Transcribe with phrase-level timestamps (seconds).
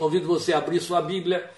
[0.00, 1.50] Convido você a abrir sua Bíblia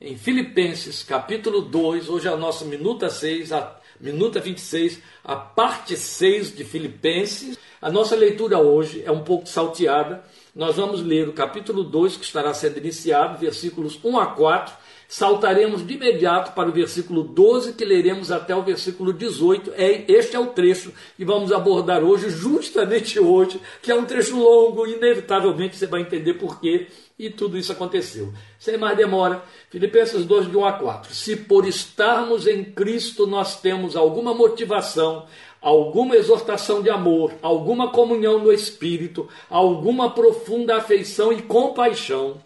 [0.00, 2.08] em Filipenses, capítulo 2.
[2.08, 7.58] Hoje é o nosso minuta 6, a minuta 26, a parte 6 de Filipenses.
[7.80, 10.22] A nossa leitura hoje é um pouco salteada.
[10.54, 14.72] Nós vamos ler o capítulo 2, que estará sendo iniciado, versículos 1 a 4
[15.12, 19.74] saltaremos de imediato para o versículo 12, que leremos até o versículo 18.
[19.76, 24.38] É, este é o trecho que vamos abordar hoje, justamente hoje, que é um trecho
[24.38, 26.86] longo, inevitavelmente você vai entender por quê,
[27.18, 28.32] e tudo isso aconteceu.
[28.58, 31.14] Sem mais demora, Filipenses 2, de 1 a 4.
[31.14, 35.26] Se por estarmos em Cristo nós temos alguma motivação,
[35.60, 42.40] alguma exortação de amor, alguma comunhão no Espírito, alguma profunda afeição e compaixão,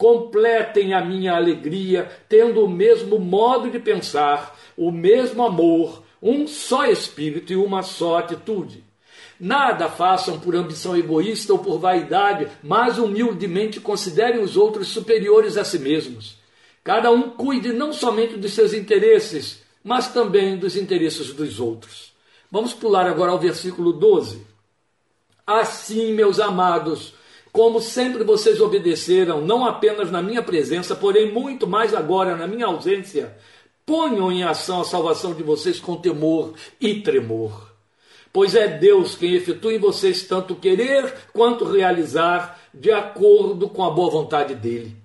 [0.00, 6.86] completem a minha alegria, tendo o mesmo modo de pensar, o mesmo amor, um só
[6.86, 8.82] espírito e uma só atitude.
[9.38, 15.64] Nada façam por ambição egoísta ou por vaidade, mas humildemente considerem os outros superiores a
[15.64, 16.38] si mesmos.
[16.82, 22.14] Cada um cuide não somente dos seus interesses, mas também dos interesses dos outros.
[22.50, 24.46] Vamos pular agora ao versículo 12.
[25.46, 27.12] Assim, meus amados,
[27.52, 32.66] como sempre vocês obedeceram, não apenas na minha presença, porém muito mais agora na minha
[32.66, 33.36] ausência,
[33.84, 37.70] ponham em ação a salvação de vocês com temor e tremor.
[38.32, 43.90] Pois é Deus quem efetua em vocês tanto querer quanto realizar, de acordo com a
[43.90, 44.96] boa vontade dele.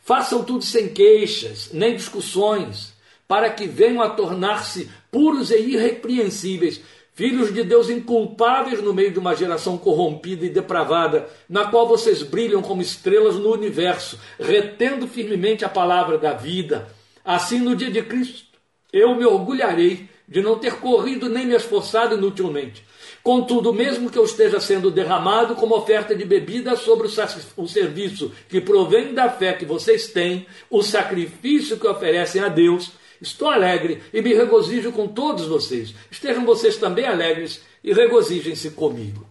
[0.00, 2.94] Façam tudo sem queixas, nem discussões,
[3.28, 6.80] para que venham a tornar-se puros e irrepreensíveis,
[7.22, 12.20] filhos de Deus inculpáveis no meio de uma geração corrompida e depravada, na qual vocês
[12.20, 16.88] brilham como estrelas no universo, retendo firmemente a palavra da vida.
[17.24, 18.58] Assim, no dia de Cristo,
[18.92, 22.84] eu me orgulharei de não ter corrido nem me esforçado inutilmente.
[23.22, 28.60] Contudo, mesmo que eu esteja sendo derramado como oferta de bebida sobre o serviço que
[28.60, 32.90] provém da fé que vocês têm, o sacrifício que oferecem a Deus,
[33.22, 35.94] Estou alegre e me regozijo com todos vocês.
[36.10, 39.24] Estejam vocês também alegres e regozijem-se comigo.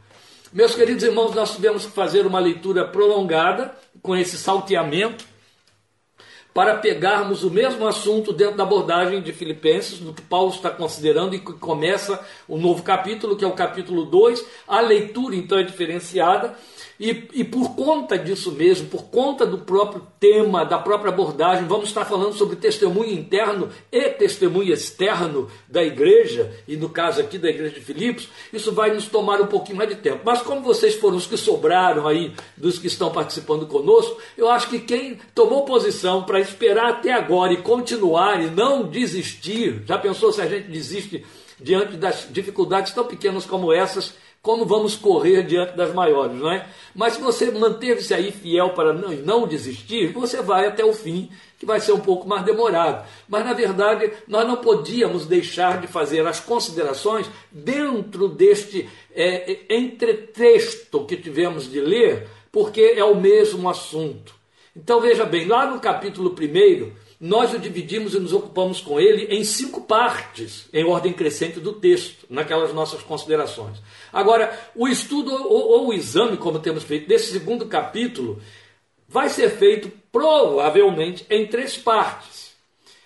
[0.54, 5.26] Meus queridos irmãos, nós tivemos que fazer uma leitura prolongada com esse salteamento
[6.54, 11.36] para pegarmos o mesmo assunto dentro da abordagem de Filipenses, do que Paulo está considerando
[11.36, 14.46] e que começa o novo capítulo, que é o capítulo 2.
[14.68, 16.56] A leitura então é diferenciada
[17.02, 21.88] e, e por conta disso mesmo, por conta do próprio tema, da própria abordagem, vamos
[21.88, 27.50] estar falando sobre testemunho interno e testemunho externo da igreja, e no caso aqui da
[27.50, 30.22] igreja de Filipos, isso vai nos tomar um pouquinho mais de tempo.
[30.24, 34.70] Mas como vocês foram os que sobraram aí, dos que estão participando conosco, eu acho
[34.70, 40.32] que quem tomou posição para esperar até agora e continuar e não desistir, já pensou
[40.32, 41.26] se a gente desiste
[41.60, 44.14] diante das dificuldades tão pequenas como essas?
[44.42, 46.68] Como vamos correr diante das maiores, não é?
[46.96, 51.30] Mas se você manteve-se aí fiel para não, não desistir, você vai até o fim,
[51.60, 53.08] que vai ser um pouco mais demorado.
[53.30, 59.78] Mas na verdade, nós não podíamos deixar de fazer as considerações dentro deste é, é
[59.78, 64.34] entretexto que tivemos de ler, porque é o mesmo assunto.
[64.76, 66.92] Então veja bem, lá no capítulo 1,
[67.22, 71.74] nós o dividimos e nos ocupamos com ele em cinco partes, em ordem crescente do
[71.74, 73.78] texto, naquelas nossas considerações.
[74.12, 78.42] Agora, o estudo ou, ou o exame, como temos feito, desse segundo capítulo,
[79.08, 82.56] vai ser feito provavelmente em três partes.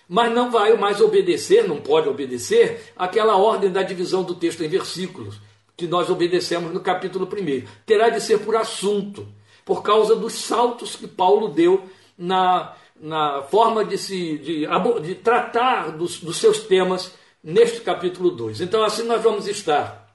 [0.08, 4.68] Mas não vai mais obedecer, não pode obedecer, aquela ordem da divisão do texto em
[4.68, 5.38] versículos,
[5.76, 7.66] que nós obedecemos no capítulo 1.
[7.84, 9.28] Terá de ser por assunto,
[9.62, 11.84] por causa dos saltos que Paulo deu
[12.16, 14.66] na na forma de se de,
[15.02, 17.12] de tratar dos, dos, seus temas
[17.42, 18.60] neste capítulo 2.
[18.60, 20.06] Então, assim nós vamos estar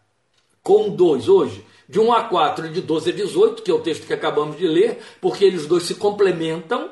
[0.64, 3.80] com dois hoje, de 1 a 4 e de 12 a 18, que é o
[3.82, 6.92] texto que acabamos de ler, porque eles dois se complementam,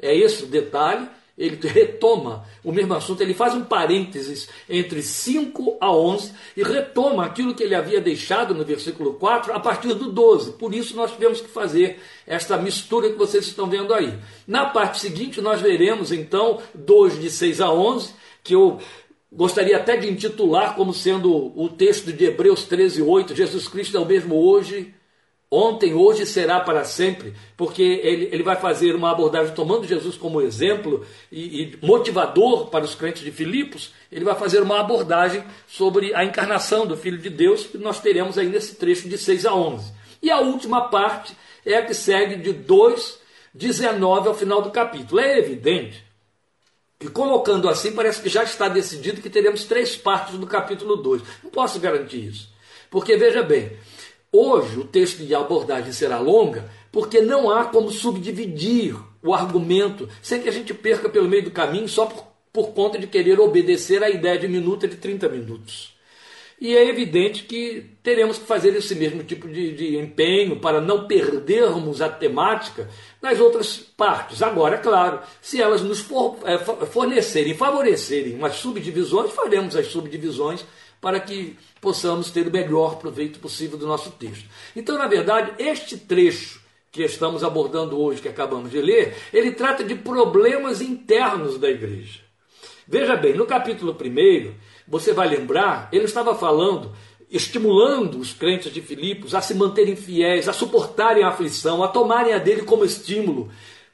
[0.00, 1.08] é esse o detalhe
[1.40, 7.24] ele retoma o mesmo assunto, ele faz um parênteses entre 5 a 11 e retoma
[7.24, 10.52] aquilo que ele havia deixado no versículo 4 a partir do 12.
[10.52, 14.12] Por isso nós tivemos que fazer esta mistura que vocês estão vendo aí.
[14.46, 18.14] Na parte seguinte nós veremos então 2 de 6 a 11,
[18.44, 18.78] que eu
[19.32, 24.00] gostaria até de intitular como sendo o texto de Hebreus 13, 8, Jesus Cristo é
[24.00, 24.92] o mesmo hoje,
[25.50, 30.40] ontem, hoje será para sempre, porque ele, ele vai fazer uma abordagem tomando Jesus como
[30.40, 36.14] exemplo e, e, motivador para os crentes de Filipos, ele vai fazer uma abordagem sobre
[36.14, 39.54] a encarnação do Filho de Deus, que nós teremos aí nesse trecho de 6 a
[39.54, 39.92] 11.
[40.22, 41.34] E a última parte
[41.66, 43.18] é a que segue de 2,
[43.52, 45.20] 19 ao final do capítulo.
[45.20, 46.04] É evidente
[46.98, 51.22] que colocando assim, parece que já está decidido que teremos três partes do capítulo 2.
[51.42, 52.52] Não posso garantir isso.
[52.90, 53.72] Porque veja bem,
[54.32, 60.40] Hoje o texto de abordagem será longa, porque não há como subdividir o argumento sem
[60.40, 64.02] que a gente perca pelo meio do caminho só por, por conta de querer obedecer
[64.04, 65.98] à ideia de minuta de 30 minutos.
[66.60, 71.06] E é evidente que teremos que fazer esse mesmo tipo de, de, empenho para não
[71.06, 72.86] perdermos a temática
[73.20, 74.42] nas outras partes.
[74.42, 76.06] Agora, é claro, se elas nos
[76.44, 80.62] é, fornecerem, favorecerem umas subdivisões, faremos as subdivisões
[81.00, 84.48] para que possamos ter o melhor proveito possível do nosso texto.
[84.76, 86.60] Então, na verdade, este trecho
[86.92, 92.20] que estamos abordando hoje, que acabamos de ler, ele trata de problemas internos da igreja.
[92.86, 94.52] Veja bem, no capítulo 1,
[94.88, 96.92] você vai lembrar, ele estava falando,
[97.30, 102.34] estimulando os crentes de Filipos a se manterem fiéis, a suportarem a aflição, a tomarem
[102.34, 103.48] a dele como estímulo,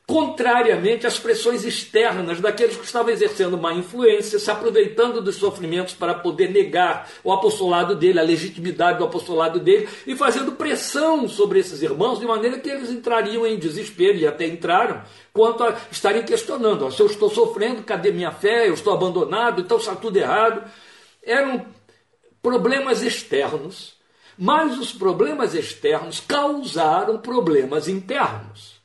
[0.06, 6.14] contrariamente às pressões externas daqueles que estavam exercendo má influência, se aproveitando dos sofrimentos para
[6.14, 11.82] poder negar o apostolado dele, a legitimidade do apostolado dele, e fazendo pressão sobre esses
[11.82, 16.91] irmãos, de maneira que eles entrariam em desespero, e até entraram, quanto a estarem questionando:
[16.93, 18.69] se eu estou sofrendo, cadê minha fé?
[18.69, 20.62] Eu estou abandonado, então está tudo errado
[21.26, 21.67] eram
[22.41, 23.97] problemas externos,
[24.38, 28.75] mas os problemas externos causaram problemas internos.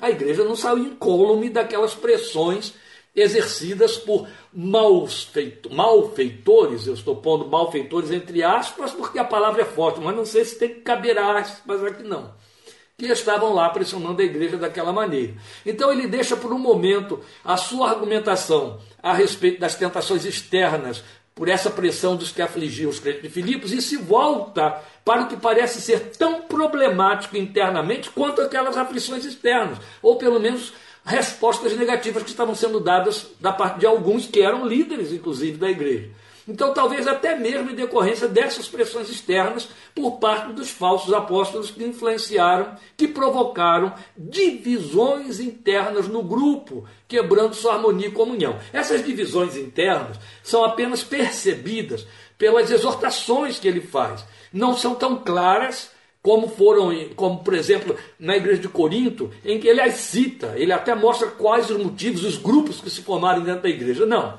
[0.00, 2.74] A igreja não saiu incólume daquelas pressões
[3.14, 4.26] exercidas por
[5.70, 10.44] malfeitores, eu estou pondo malfeitores entre aspas, porque a palavra é forte, mas não sei
[10.44, 12.34] se tem que caber aspas aqui não.
[12.98, 15.34] Que estavam lá pressionando a igreja daquela maneira.
[15.64, 21.02] Então ele deixa por um momento a sua argumentação a respeito das tentações externas
[21.34, 25.28] por essa pressão dos que afligiam os crentes de Filipos e se volta para o
[25.28, 30.72] que parece ser tão problemático internamente quanto aquelas aflições externas, ou pelo menos
[31.04, 35.68] respostas negativas que estavam sendo dadas da parte de alguns que eram líderes, inclusive, da
[35.68, 36.08] igreja.
[36.46, 41.82] Então, talvez até mesmo em decorrência dessas pressões externas por parte dos falsos apóstolos que
[41.82, 48.58] influenciaram, que provocaram divisões internas no grupo, quebrando sua harmonia e comunhão.
[48.72, 52.06] Essas divisões internas são apenas percebidas
[52.36, 54.24] pelas exortações que ele faz.
[54.52, 55.90] Não são tão claras
[56.24, 60.72] como foram, como por exemplo, na igreja de Corinto, em que ele as cita, ele
[60.72, 64.06] até mostra quais os motivos, os grupos que se formaram dentro da igreja.
[64.06, 64.38] Não.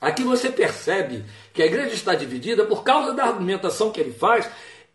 [0.00, 4.48] Aqui você percebe que a igreja está dividida por causa da argumentação que ele faz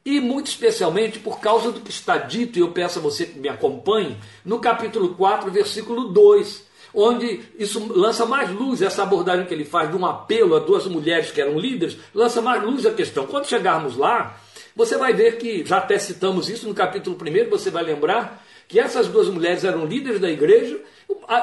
[0.04, 3.40] e muito especialmente por causa do que está dito, e eu peço a você que
[3.40, 6.64] me acompanhe, no capítulo 4, versículo 2,
[6.94, 10.86] onde isso lança mais luz, essa abordagem que ele faz de um apelo a duas
[10.86, 13.26] mulheres que eram líderes, lança mais luz à questão.
[13.26, 14.38] Quando chegarmos lá,
[14.76, 18.80] você vai ver que, já até citamos isso no capítulo 1, você vai lembrar que
[18.80, 20.80] essas duas mulheres eram líderes da igreja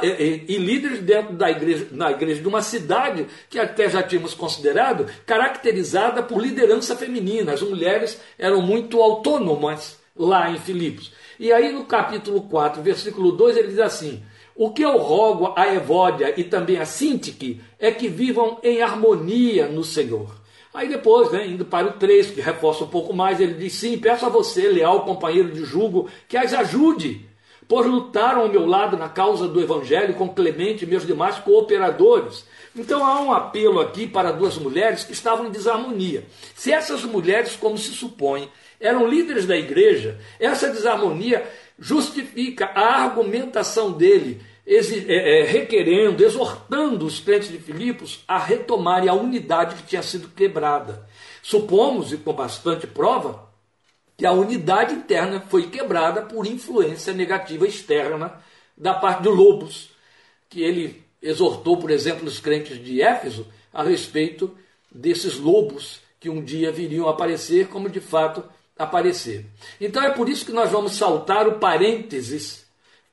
[0.02, 5.06] e, líderes dentro da igreja, na igreja de uma cidade que até já tínhamos considerado
[5.26, 7.52] caracterizada por liderança feminina.
[7.52, 11.12] As mulheres eram muito autônomas lá em Filipos.
[11.38, 14.22] E aí no capítulo 4, versículo 2, ele diz assim:
[14.54, 19.66] O que eu rogo a Evódia e também a Sintique é que vivam em harmonia
[19.68, 20.41] no Senhor.
[20.74, 23.98] Aí depois, né, indo para o 3, que reforça um pouco mais, ele diz: Sim,
[23.98, 27.26] peço a você, leal companheiro de julgo, que as ajude,
[27.68, 32.46] pois lutaram ao meu lado na causa do Evangelho com Clemente e meus demais cooperadores.
[32.74, 36.24] Então há um apelo aqui para duas mulheres que estavam em desarmonia.
[36.54, 38.48] Se essas mulheres, como se supõe,
[38.80, 41.46] eram líderes da igreja, essa desarmonia
[41.78, 49.88] justifica a argumentação dele requerendo, exortando os crentes de Filipos a retomarem a unidade que
[49.88, 51.06] tinha sido quebrada.
[51.42, 53.50] Supomos, e com bastante prova,
[54.16, 58.40] que a unidade interna foi quebrada por influência negativa externa
[58.76, 59.90] da parte de Lobos,
[60.48, 64.56] que ele exortou, por exemplo, os crentes de Éfeso a respeito
[64.90, 68.44] desses lobos que um dia viriam aparecer, como de fato
[68.78, 69.44] apareceram.
[69.80, 72.61] Então é por isso que nós vamos saltar o parênteses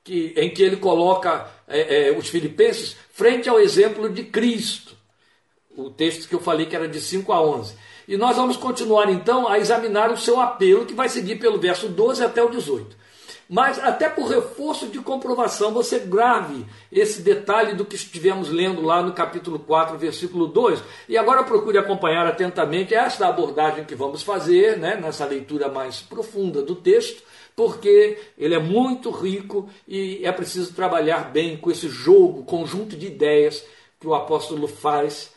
[0.04, 4.98] que, em que ele coloca é, é, os filipenses frente ao exemplo de Cristo.
[5.76, 7.76] O texto que eu falei que era de 5 a 11.
[8.08, 11.88] E nós vamos continuar então a examinar o seu apelo, que vai seguir pelo verso
[11.88, 12.98] 12 até o 18.
[13.50, 19.02] Mas, até por reforço de comprovação, você grave esse detalhe do que estivemos lendo lá
[19.02, 20.84] no capítulo 4, versículo 2.
[21.08, 26.62] E agora procure acompanhar atentamente esta abordagem que vamos fazer, né, nessa leitura mais profunda
[26.62, 27.24] do texto,
[27.60, 33.08] porque ele é muito rico e é preciso trabalhar bem com esse jogo, conjunto de
[33.08, 33.66] ideias
[34.00, 35.34] que o apóstolo faz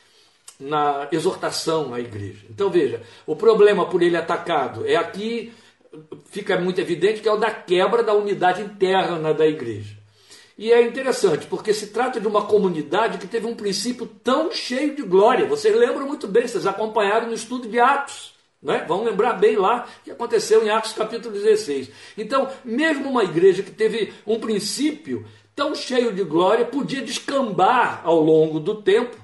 [0.61, 2.47] na exortação à igreja.
[2.49, 5.53] Então veja, o problema por ele atacado é aqui,
[6.27, 9.97] fica muito evidente que é o da quebra da unidade interna da igreja.
[10.57, 14.95] E é interessante, porque se trata de uma comunidade que teve um princípio tão cheio
[14.95, 15.45] de glória.
[15.45, 18.32] Vocês lembram muito bem, vocês acompanharam no estudo de Atos.
[18.63, 18.85] Né?
[18.87, 21.91] Vamos lembrar bem lá que aconteceu em Atos capítulo 16.
[22.17, 28.21] Então, mesmo uma igreja que teve um princípio tão cheio de glória, podia descambar ao
[28.21, 29.17] longo do tempo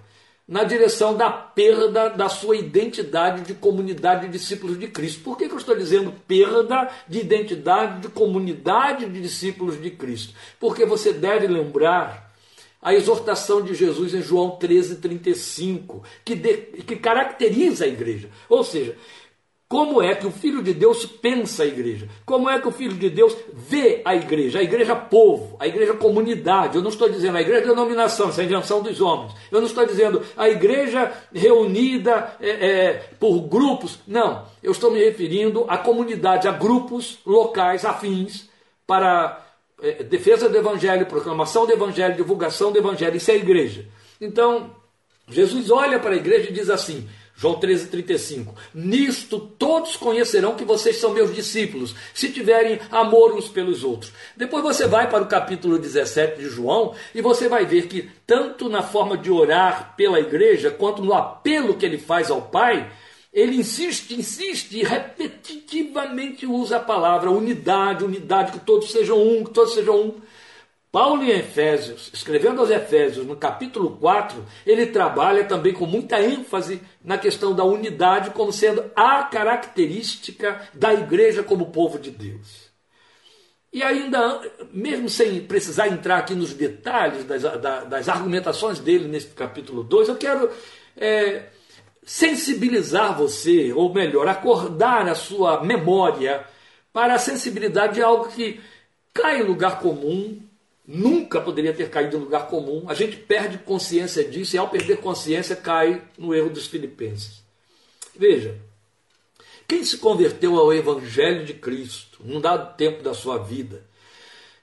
[0.47, 5.23] na direção da perda da sua identidade de comunidade de discípulos de Cristo.
[5.23, 10.33] Por que, que eu estou dizendo perda de identidade de comunidade de discípulos de Cristo?
[10.59, 12.33] Porque você deve lembrar
[12.80, 18.30] a exortação de Jesus em João 13,35, que, que caracteriza a igreja.
[18.49, 18.97] Ou seja,
[19.69, 22.09] como é que o Filho de Deus pensa a igreja?
[22.25, 24.61] Como é que o Filho de Deus vê a igreja?
[24.61, 26.77] A igreja povo, a igreja comunidade.
[26.77, 29.35] Eu não estou dizendo a igreja denominação, essa é a invenção dos homens.
[29.53, 33.99] Eu não estou dizendo a igreja reunida é, é, por grupos.
[34.07, 38.49] Não, eu estou me referindo à comunidade, a grupos locais afins
[38.87, 39.47] para
[39.83, 43.19] é, defesa do evangelho, proclamação do evangelho, divulgação do evangelho.
[43.19, 43.85] Isso é a igreja.
[44.19, 44.71] Então,
[45.29, 47.07] Jesus olha para a igreja e diz assim:
[47.38, 48.52] João 13, 35.
[48.75, 54.12] Nisto todos conhecerão que vocês são meus discípulos, se tiverem amor uns pelos outros.
[54.37, 58.68] Depois você vai para o capítulo 17 de João e você vai ver que, tanto
[58.68, 62.90] na forma de orar pela igreja, quanto no apelo que ele faz ao Pai,
[63.33, 69.52] ele insiste, insiste e repetitivamente usa a palavra unidade, unidade, que todos sejam um, que
[69.52, 70.14] todos sejam um.
[70.90, 76.80] Paulo em Efésios, escrevendo aos Efésios, no capítulo 4, ele trabalha também com muita ênfase
[77.04, 82.68] na questão da unidade como sendo a característica da igreja como povo de Deus.
[83.71, 84.40] E ainda,
[84.73, 90.16] mesmo sem precisar entrar aqui nos detalhes das, das argumentações dele nesse capítulo 2, eu
[90.16, 90.50] quero
[90.97, 91.50] é,
[92.02, 96.47] sensibilizar você, ou melhor, acordar a sua memória
[96.95, 98.59] para a sensibilidade de algo que
[99.12, 100.48] cai em lugar comum,
[100.88, 102.85] nunca poderia ter caído em lugar comum.
[102.88, 107.45] A gente perde consciência disso e, ao perder consciência, cai no erro dos filipenses.
[108.16, 108.59] Veja,
[109.68, 113.85] quem se converteu ao Evangelho de Cristo num dado tempo da sua vida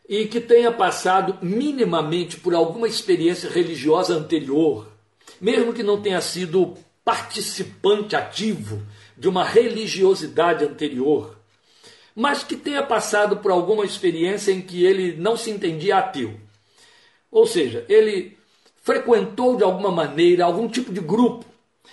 [0.09, 4.87] e que tenha passado minimamente por alguma experiência religiosa anterior,
[5.39, 8.81] mesmo que não tenha sido participante ativo
[9.15, 11.34] de uma religiosidade anterior,
[12.15, 16.39] mas que tenha passado por alguma experiência em que ele não se entendia ateu.
[17.29, 18.37] Ou seja, ele
[18.81, 21.43] frequentou de alguma maneira algum tipo de grupo,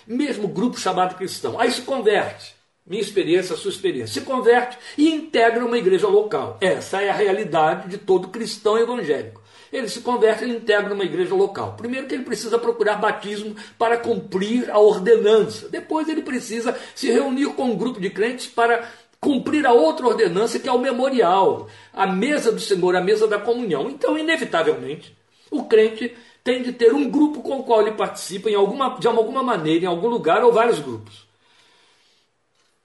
[0.07, 1.59] mesmo grupo chamado cristão.
[1.59, 2.55] Aí se converte.
[2.85, 4.21] Minha experiência, sua experiência.
[4.21, 6.57] Se converte e integra uma igreja local.
[6.59, 9.41] Essa é a realidade de todo cristão evangélico.
[9.71, 11.75] Ele se converte, ele integra uma igreja local.
[11.75, 15.67] Primeiro que ele precisa procurar batismo para cumprir a ordenança.
[15.67, 18.87] Depois ele precisa se reunir com um grupo de crentes para
[19.23, 23.39] cumprir a outra ordenança, que é o memorial, a mesa do Senhor, a mesa da
[23.39, 23.89] comunhão.
[23.89, 25.15] Então, inevitavelmente,
[25.49, 26.13] o crente
[26.43, 29.85] tem de ter um grupo com o qual ele participa em alguma, de alguma maneira,
[29.85, 31.25] em algum lugar, ou vários grupos.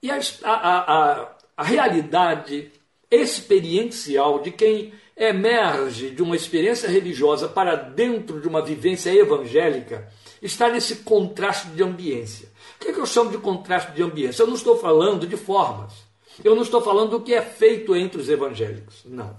[0.01, 2.71] E a, a, a, a realidade
[3.11, 10.09] experiencial de quem emerge de uma experiência religiosa para dentro de uma vivência evangélica
[10.41, 12.49] está nesse contraste de ambiência.
[12.77, 14.43] O que, é que eu chamo de contraste de ambiência?
[14.43, 16.08] Eu não estou falando de formas.
[16.45, 19.37] Eu não estou falando do que é feito entre os evangélicos, não.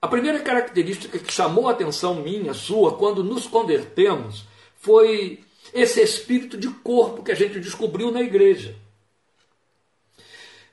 [0.00, 4.44] A primeira característica que chamou a atenção minha, sua, quando nos convertemos,
[4.76, 5.42] foi
[5.72, 8.76] esse espírito de corpo que a gente descobriu na igreja.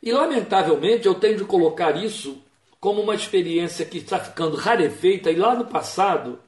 [0.03, 2.41] E, lamentavelmente, eu tenho de colocar isso
[2.79, 6.39] como uma experiência que está ficando rarefeita e lá no passado,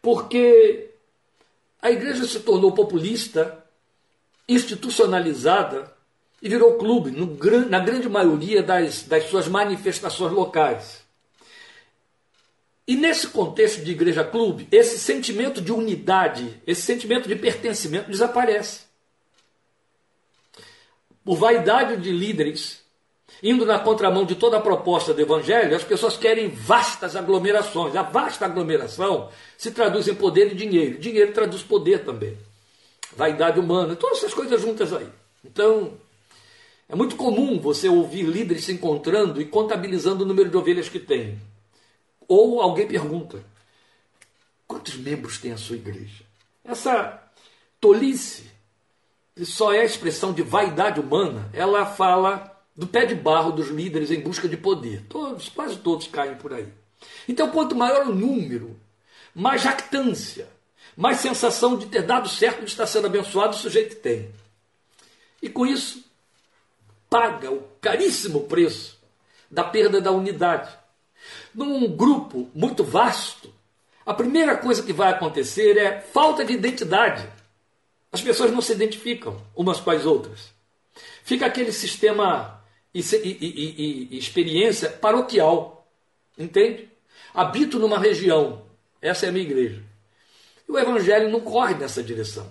[0.00, 0.90] porque
[1.80, 3.62] a igreja se tornou populista,
[4.48, 5.91] institucionalizada,
[6.42, 11.00] e virou clube no, na grande maioria das, das suas manifestações locais.
[12.86, 18.80] E nesse contexto de igreja clube, esse sentimento de unidade, esse sentimento de pertencimento desaparece.
[21.24, 22.82] Por vaidade de líderes,
[23.40, 27.94] indo na contramão de toda a proposta do evangelho, as pessoas querem vastas aglomerações.
[27.94, 30.98] A vasta aglomeração se traduz em poder e dinheiro.
[30.98, 32.36] Dinheiro traduz poder também.
[33.16, 35.08] Vaidade humana, todas essas coisas juntas aí.
[35.44, 35.92] Então,
[36.92, 40.98] é muito comum você ouvir líderes se encontrando e contabilizando o número de ovelhas que
[40.98, 41.40] tem.
[42.28, 43.42] Ou alguém pergunta:
[44.66, 46.22] quantos membros tem a sua igreja?
[46.62, 47.18] Essa
[47.80, 48.44] tolice,
[49.34, 53.68] que só é a expressão de vaidade humana, ela fala do pé de barro dos
[53.68, 55.02] líderes em busca de poder.
[55.08, 56.68] Todos, quase todos caem por aí.
[57.26, 58.78] Então, quanto maior o número,
[59.34, 60.46] mais jactância,
[60.94, 64.30] mais sensação de ter dado certo, de estar sendo abençoado o sujeito tem.
[65.40, 66.01] E com isso,
[67.12, 68.98] paga o caríssimo preço
[69.50, 70.74] da perda da unidade.
[71.54, 73.52] Num grupo muito vasto,
[74.06, 77.28] a primeira coisa que vai acontecer é falta de identidade.
[78.10, 80.54] As pessoas não se identificam umas com as outras.
[81.22, 82.64] Fica aquele sistema
[82.94, 85.86] e, e, e, e experiência paroquial.
[86.38, 86.88] Entende?
[87.34, 88.62] Habito numa região.
[89.02, 89.82] Essa é a minha igreja.
[90.66, 92.50] E o evangelho não corre nessa direção.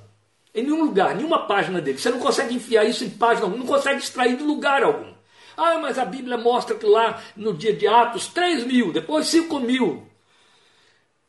[0.53, 1.98] Em nenhum lugar, nenhuma página dele.
[1.98, 5.13] Você não consegue enfiar isso em página alguma, não consegue extrair de lugar algum.
[5.55, 9.60] Ah, mas a Bíblia mostra que lá no dia de Atos, 3 mil, depois 5
[9.60, 10.08] mil.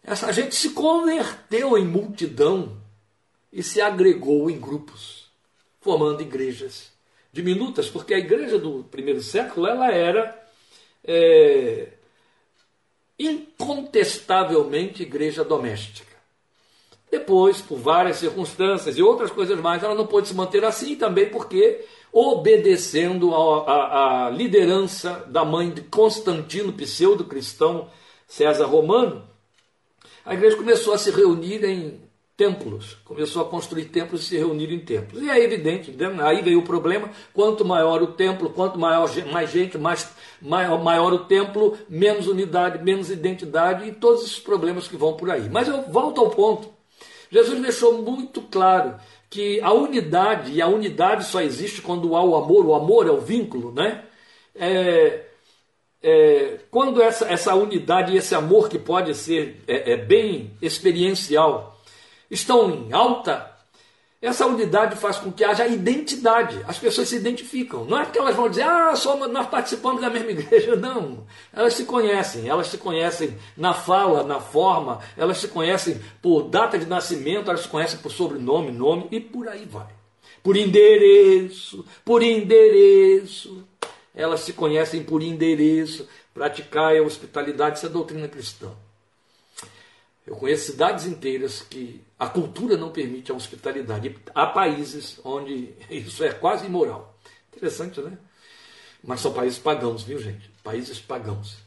[0.02, 2.76] Essa gente se converteu em multidão
[3.52, 5.30] e se agregou em grupos,
[5.80, 6.90] formando igrejas
[7.32, 10.38] diminutas, porque a igreja do primeiro século ela era
[11.02, 11.88] é,
[13.18, 16.11] incontestavelmente igreja doméstica.
[17.12, 21.28] Depois, por várias circunstâncias e outras coisas mais, ela não pôde se manter assim também
[21.28, 27.90] porque, obedecendo à liderança da mãe de Constantino, pseudo-cristão
[28.26, 29.28] César Romano,
[30.24, 32.00] a igreja começou a se reunir em
[32.34, 35.22] templos, começou a construir templos e se reunir em templos.
[35.22, 39.76] E é evidente, aí veio o problema: quanto maior o templo, quanto maior mais gente,
[39.76, 45.12] mais maior, maior o templo, menos unidade, menos identidade e todos esses problemas que vão
[45.12, 45.50] por aí.
[45.50, 46.71] Mas eu volto ao ponto.
[47.32, 48.96] Jesus deixou muito claro
[49.30, 53.10] que a unidade, e a unidade só existe quando há o amor, o amor é
[53.10, 54.04] o vínculo, né?
[54.54, 55.24] É,
[56.02, 61.80] é, quando essa, essa unidade e esse amor que pode ser é, é bem experiencial
[62.30, 63.51] estão em alta,
[64.22, 66.62] essa unidade faz com que haja identidade.
[66.68, 67.84] As pessoas se identificam.
[67.84, 70.76] Não é que elas vão dizer, ah, somos, nós participamos da mesma igreja.
[70.78, 71.26] Não.
[71.52, 72.48] Elas se conhecem.
[72.48, 75.00] Elas se conhecem na fala, na forma.
[75.16, 77.50] Elas se conhecem por data de nascimento.
[77.50, 79.88] Elas se conhecem por sobrenome, nome e por aí vai.
[80.40, 83.66] Por endereço, por endereço.
[84.14, 86.08] Elas se conhecem por endereço.
[86.32, 88.70] Praticar a hospitalidade, isso é doutrina cristã.
[90.26, 94.16] Eu conheço cidades inteiras que a cultura não permite a hospitalidade.
[94.34, 97.16] Há países onde isso é quase imoral.
[97.54, 98.16] Interessante, né?
[99.02, 100.48] Mas são países pagãos, viu, gente?
[100.62, 101.58] Países pagãos.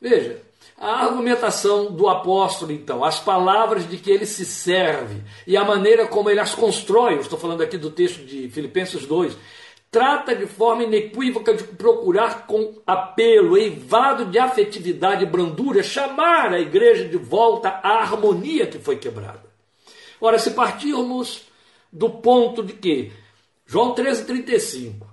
[0.00, 0.42] Veja,
[0.78, 6.06] a argumentação do apóstolo, então, as palavras de que ele se serve e a maneira
[6.06, 9.36] como ele as constrói, eu estou falando aqui do texto de Filipenses 2,
[9.90, 16.60] trata de forma inequívoca de procurar com apelo, eivado de afetividade e brandura, chamar a
[16.60, 19.50] igreja de volta à harmonia que foi quebrada.
[20.20, 21.42] Ora, se partirmos
[21.92, 23.10] do ponto de que
[23.66, 25.06] João 13,35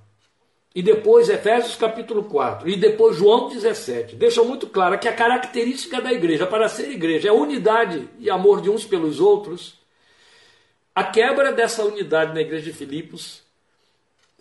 [0.76, 6.00] e depois Efésios capítulo 4 e depois João 17 deixam muito claro que a característica
[6.00, 9.80] da igreja para ser igreja é unidade e amor de uns pelos outros.
[10.94, 13.47] A quebra dessa unidade na igreja de Filipos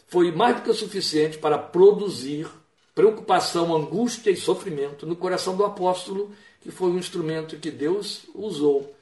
[0.09, 2.49] foi mais do que o suficiente para produzir
[2.95, 8.95] preocupação, angústia e sofrimento no coração do apóstolo, que foi um instrumento que Deus usou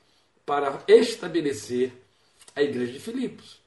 [0.45, 1.93] para estabelecer
[2.57, 3.59] a igreja de Filipos,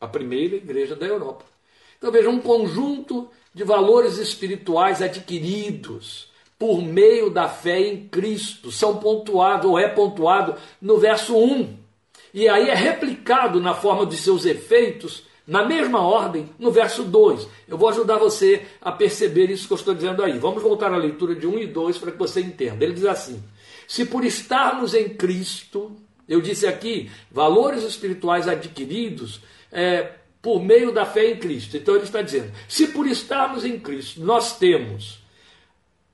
[0.00, 1.44] a primeira igreja da Europa.
[1.98, 8.98] Então veja, um conjunto de valores espirituais adquiridos por meio da fé em Cristo são
[8.98, 11.76] pontuados, ou é pontuado no verso 1.
[12.32, 17.48] E aí é replicado na forma de seus efeitos na mesma ordem, no verso 2.
[17.66, 20.38] Eu vou ajudar você a perceber isso que eu estou dizendo aí.
[20.38, 22.84] Vamos voltar à leitura de 1 e 2 para que você entenda.
[22.84, 23.42] Ele diz assim:
[23.88, 25.90] Se por estarmos em Cristo,
[26.28, 29.40] eu disse aqui, valores espirituais adquiridos
[29.72, 31.76] é, por meio da fé em Cristo.
[31.76, 35.18] Então ele está dizendo: se por estarmos em Cristo nós temos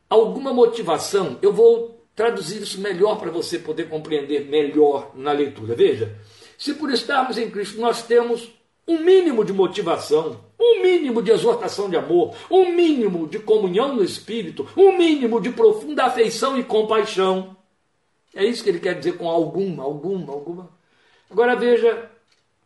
[0.09, 5.75] alguma motivação, eu vou traduzir isso melhor para você poder compreender melhor na leitura.
[5.75, 6.16] Veja,
[6.57, 8.56] se por estarmos em Cristo nós temos
[8.87, 14.05] um mínimo de motivação, um mínimo de exortação de amor, um mínimo de comunhão no
[14.05, 17.57] espírito, um mínimo de profunda afeição e compaixão.
[18.35, 20.70] É isso que ele quer dizer com alguma, alguma, alguma.
[21.31, 22.11] Agora veja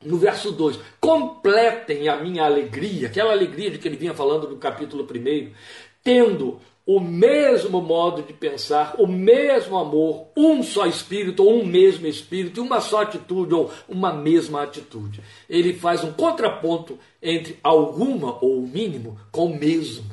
[0.05, 4.57] no verso 2: completem a minha alegria, aquela alegria de que ele vinha falando no
[4.57, 5.53] capítulo 1,
[6.03, 6.61] tendo
[6.93, 12.61] o mesmo modo de pensar, o mesmo amor, um só espírito, ou um mesmo espírito,
[12.61, 15.23] uma só atitude, ou uma mesma atitude.
[15.49, 20.05] Ele faz um contraponto entre alguma ou o mínimo com o mesmo.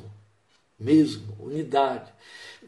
[0.79, 2.11] Mesmo, unidade.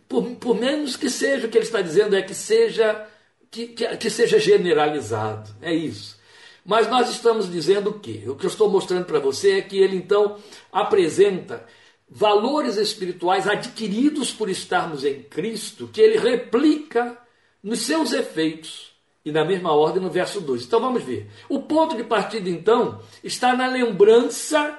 [0.07, 3.07] Por, por menos que seja, o que ele está dizendo é que seja,
[3.51, 5.51] que, que, que seja generalizado.
[5.61, 6.17] É isso.
[6.65, 8.23] Mas nós estamos dizendo o quê?
[8.25, 10.37] O que eu estou mostrando para você é que ele então
[10.71, 11.63] apresenta
[12.09, 17.17] valores espirituais adquiridos por estarmos em Cristo, que ele replica
[17.61, 18.89] nos seus efeitos.
[19.23, 20.63] E na mesma ordem no verso 2.
[20.63, 21.29] Então vamos ver.
[21.47, 24.77] O ponto de partida, então, está na lembrança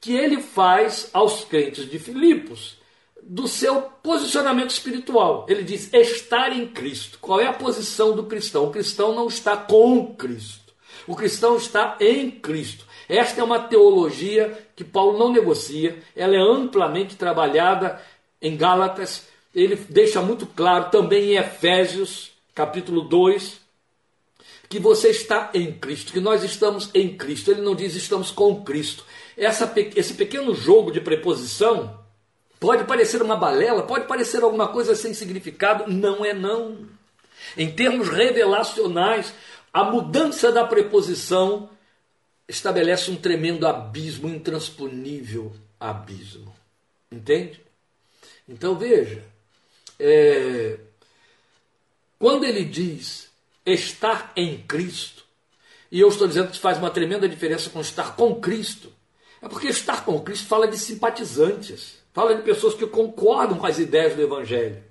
[0.00, 2.78] que ele faz aos crentes de Filipos
[3.22, 5.46] do seu posicionamento espiritual.
[5.48, 7.18] Ele diz estar em Cristo.
[7.20, 8.66] Qual é a posição do cristão?
[8.66, 10.72] O cristão não está com Cristo.
[11.06, 12.86] O cristão está em Cristo.
[13.08, 18.00] Esta é uma teologia que Paulo não negocia, ela é amplamente trabalhada
[18.40, 23.60] em Gálatas, ele deixa muito claro também em Efésios, capítulo 2,
[24.68, 27.50] que você está em Cristo, que nós estamos em Cristo.
[27.50, 29.04] Ele não diz estamos com Cristo.
[29.36, 31.98] Essa, esse pequeno jogo de preposição
[32.60, 36.86] pode parecer uma balela, pode parecer alguma coisa sem significado, não é não.
[37.56, 39.34] Em termos revelacionais,
[39.72, 41.68] a mudança da preposição
[42.48, 46.54] estabelece um tremendo abismo, um intransponível abismo.
[47.10, 47.60] Entende?
[48.48, 49.24] Então veja,
[49.98, 50.78] é,
[52.18, 53.28] quando ele diz
[53.64, 55.24] estar em Cristo,
[55.90, 58.92] e eu estou dizendo que faz uma tremenda diferença com estar com Cristo,
[59.40, 63.78] é porque estar com Cristo fala de simpatizantes, fala de pessoas que concordam com as
[63.78, 64.82] ideias do Evangelho,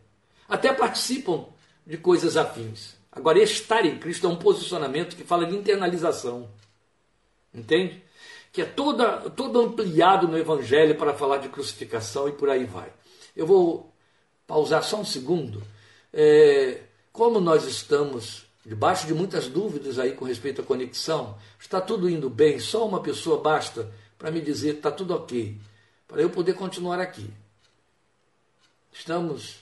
[0.47, 1.45] até participam
[1.85, 2.95] de coisas afins.
[3.11, 6.49] Agora, estar em Cristo é um posicionamento que fala de internalização.
[7.57, 8.03] Entende?
[8.53, 12.91] Que é toda, todo ampliado no Evangelho para falar de crucificação e por aí vai.
[13.35, 13.93] Eu vou
[14.45, 15.63] pausar só um segundo.
[16.13, 22.09] É, como nós estamos debaixo de muitas dúvidas aí com respeito à conexão, está tudo
[22.09, 25.57] indo bem, só uma pessoa basta para me dizer está tudo ok,
[26.07, 27.29] para eu poder continuar aqui.
[28.91, 29.59] Estamos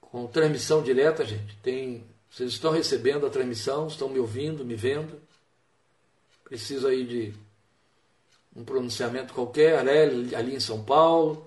[0.00, 1.56] com transmissão direta, gente.
[1.62, 5.20] Tem, vocês estão recebendo a transmissão, estão me ouvindo, me vendo.
[6.48, 7.34] Preciso aí de
[8.54, 11.44] um pronunciamento qualquer, ali, em São Paulo,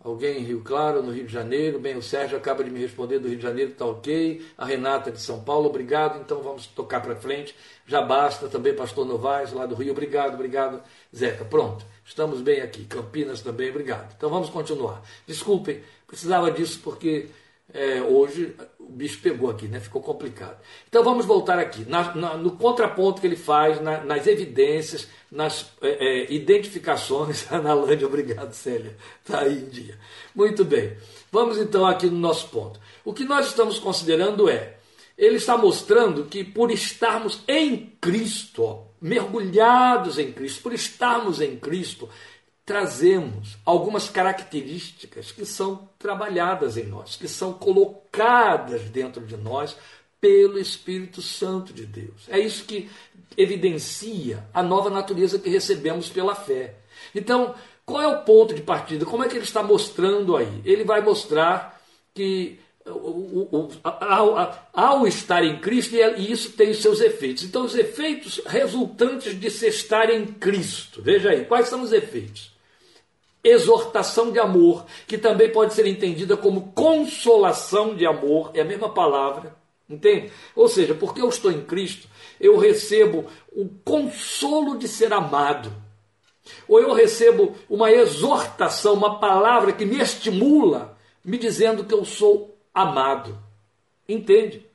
[0.00, 1.78] alguém em Rio Claro, no Rio de Janeiro.
[1.78, 4.44] Bem, o Sérgio acaba de me responder do Rio de Janeiro, está ok.
[4.58, 6.20] A Renata de São Paulo, obrigado.
[6.20, 7.54] Então vamos tocar para frente.
[7.86, 8.48] Já basta.
[8.48, 10.82] Também Pastor Novaes, lá do Rio, obrigado, obrigado.
[11.14, 11.86] Zeca, pronto.
[12.04, 12.84] Estamos bem aqui.
[12.84, 14.12] Campinas também, obrigado.
[14.16, 15.02] Então vamos continuar.
[15.24, 17.28] Desculpem, precisava disso porque
[17.72, 19.80] é, hoje o bicho pegou aqui, né?
[19.80, 20.58] ficou complicado.
[20.88, 25.72] Então vamos voltar aqui, na, na, no contraponto que ele faz, na, nas evidências, nas
[25.80, 27.46] é, é, identificações.
[27.52, 29.98] Analândia, obrigado, Célia, está aí em dia.
[30.34, 30.96] Muito bem,
[31.30, 32.78] vamos então aqui no nosso ponto.
[33.04, 34.76] O que nós estamos considerando é,
[35.16, 41.56] ele está mostrando que por estarmos em Cristo, ó, mergulhados em Cristo, por estarmos em
[41.56, 42.08] Cristo,
[42.64, 49.76] trazemos algumas características que são trabalhadas em nós, que são colocadas dentro de nós
[50.20, 52.28] pelo Espírito Santo de Deus.
[52.28, 52.88] É isso que
[53.36, 56.76] evidencia a nova natureza que recebemos pela fé.
[57.12, 59.04] Então, qual é o ponto de partida?
[59.04, 60.62] Como é que ele está mostrando aí?
[60.64, 61.80] Ele vai mostrar
[62.14, 62.60] que
[63.82, 67.44] ao, ao, estar em Cristo, e isso tem os seus efeitos.
[67.44, 71.00] Então, os efeitos resultantes de se estar em Cristo.
[71.02, 72.52] Veja aí, quais são os efeitos?
[73.44, 78.88] exortação de amor, que também pode ser entendida como consolação de amor, é a mesma
[78.88, 79.56] palavra,
[79.88, 80.30] entende?
[80.54, 82.06] Ou seja, porque eu estou em Cristo,
[82.40, 85.72] eu recebo o consolo de ser amado.
[86.68, 92.51] Ou eu recebo uma exortação, uma palavra que me estimula, me dizendo que eu sou
[92.74, 93.38] amado.
[94.08, 94.66] Entende?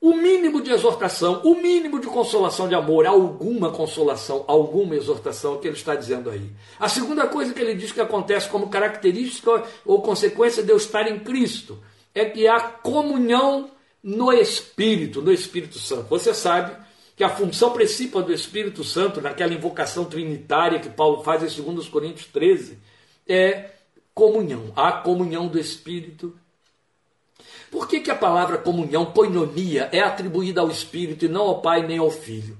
[0.00, 5.68] o mínimo de exortação, o mínimo de consolação de amor, alguma consolação, alguma exortação que
[5.68, 6.50] ele está dizendo aí.
[6.78, 11.06] A segunda coisa que ele diz que acontece como característica ou consequência de eu estar
[11.06, 11.78] em Cristo
[12.14, 13.70] é que há comunhão
[14.02, 16.08] no Espírito, no Espírito Santo.
[16.08, 16.74] Você sabe
[17.14, 21.88] que a função principal do Espírito Santo, naquela invocação trinitária que Paulo faz em 2
[21.88, 22.78] Coríntios 13,
[23.28, 23.72] é
[24.14, 26.34] comunhão, a comunhão do Espírito
[27.70, 31.86] por que, que a palavra comunhão, koinonia, é atribuída ao Espírito e não ao Pai
[31.86, 32.58] nem ao Filho?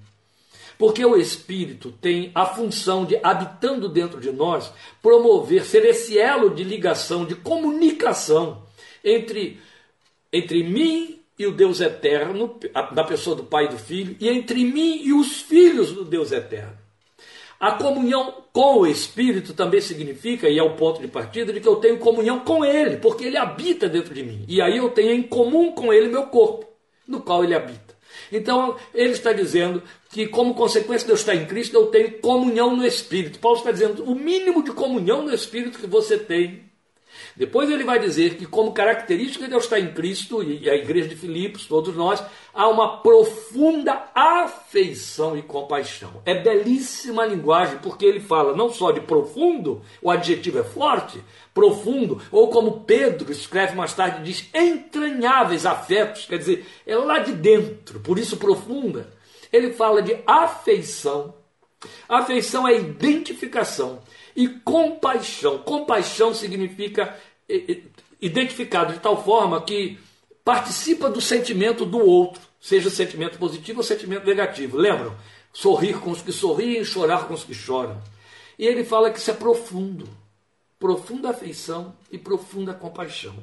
[0.78, 6.54] Porque o Espírito tem a função de, habitando dentro de nós, promover, ser esse elo
[6.54, 8.62] de ligação, de comunicação
[9.04, 9.60] entre,
[10.32, 12.58] entre mim e o Deus eterno,
[12.94, 16.32] da pessoa do Pai e do Filho, e entre mim e os filhos do Deus
[16.32, 16.79] eterno.
[17.60, 21.68] A comunhão com o Espírito também significa, e é o ponto de partida, de que
[21.68, 24.46] eu tenho comunhão com Ele, porque Ele habita dentro de mim.
[24.48, 26.66] E aí eu tenho em comum com Ele meu corpo,
[27.06, 27.90] no qual Ele habita.
[28.32, 32.76] Então, ele está dizendo que, como consequência de eu estar em Cristo, eu tenho comunhão
[32.76, 33.38] no Espírito.
[33.38, 36.69] Paulo está dizendo o mínimo de comunhão no Espírito que você tem
[37.36, 41.16] depois ele vai dizer que, como característica de estar em Cristo, e a igreja de
[41.16, 46.22] Filipos, todos nós, há uma profunda afeição e compaixão.
[46.24, 51.22] É belíssima a linguagem, porque ele fala não só de profundo, o adjetivo é forte,
[51.54, 57.32] profundo, ou como Pedro escreve mais tarde, diz entranháveis afetos, quer dizer, é lá de
[57.32, 59.12] dentro, por isso profunda.
[59.52, 61.34] Ele fala de afeição.
[62.08, 64.00] Afeição é identificação
[64.42, 65.58] e compaixão.
[65.58, 67.16] Compaixão significa
[68.20, 69.98] identificado de tal forma que
[70.44, 74.76] participa do sentimento do outro, seja sentimento positivo ou sentimento negativo.
[74.76, 75.16] Lembram?
[75.52, 78.00] sorrir com os que sorriem chorar com os que choram.
[78.58, 80.08] E ele fala que isso é profundo,
[80.78, 83.34] profunda afeição e profunda compaixão.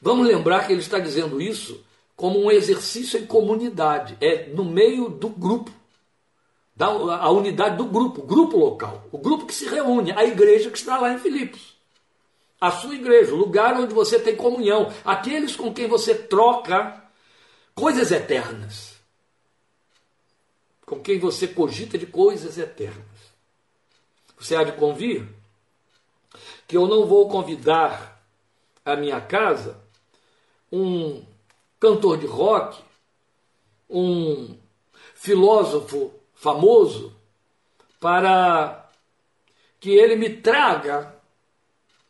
[0.00, 5.08] Vamos lembrar que ele está dizendo isso como um exercício em comunidade, é no meio
[5.08, 5.70] do grupo,
[6.78, 10.78] da, a unidade do grupo, grupo local, o grupo que se reúne, a igreja que
[10.78, 11.76] está lá em Filipos.
[12.60, 17.02] A sua igreja, o lugar onde você tem comunhão, aqueles com quem você troca
[17.74, 18.94] coisas eternas,
[20.86, 23.04] com quem você cogita de coisas eternas.
[24.38, 25.28] Você há de convir
[26.68, 28.22] que eu não vou convidar
[28.84, 29.82] a minha casa
[30.70, 31.24] um
[31.80, 32.80] cantor de rock,
[33.90, 34.56] um
[35.16, 37.12] filósofo famoso,
[38.00, 38.88] para
[39.80, 41.14] que ele me traga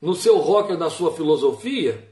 [0.00, 2.08] no seu rock na sua filosofia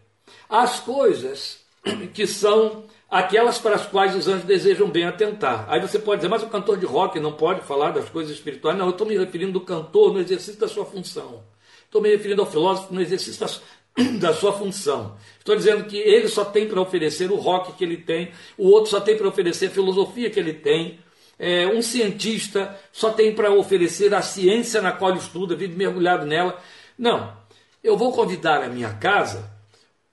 [0.48, 1.60] as coisas
[2.14, 5.66] que são aquelas para as quais os anjos desejam bem atentar.
[5.68, 8.76] Aí você pode dizer, mas o cantor de rock não pode falar das coisas espirituais.
[8.76, 11.44] Não, eu estou me referindo do cantor no exercício da sua função.
[11.84, 15.16] Estou me referindo ao filósofo no exercício da, da sua função.
[15.38, 18.90] Estou dizendo que ele só tem para oferecer o rock que ele tem, o outro
[18.90, 20.98] só tem para oferecer a filosofia que ele tem,
[21.38, 26.60] é, um cientista só tem para oferecer a ciência na qual estuda, vive mergulhado nela.
[26.98, 27.36] Não,
[27.82, 29.54] eu vou convidar a minha casa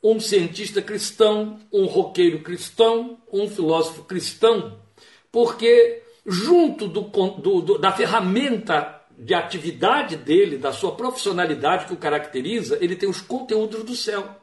[0.03, 4.77] um cientista cristão, um roqueiro cristão, um filósofo cristão,
[5.31, 11.97] porque junto do, do, do, da ferramenta de atividade dele, da sua profissionalidade que o
[11.97, 14.35] caracteriza, ele tem os conteúdos do céu,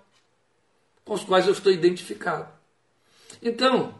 [1.04, 2.48] com os quais eu estou identificado.
[3.42, 3.99] Então,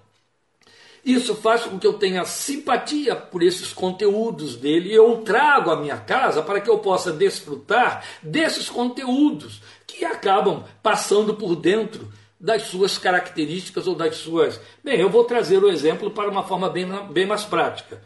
[1.04, 5.76] isso faz com que eu tenha simpatia por esses conteúdos dele e eu trago à
[5.76, 12.08] minha casa para que eu possa desfrutar desses conteúdos que acabam passando por dentro
[12.38, 14.60] das suas características ou das suas.
[14.82, 18.02] Bem, eu vou trazer o exemplo para uma forma bem, bem mais prática.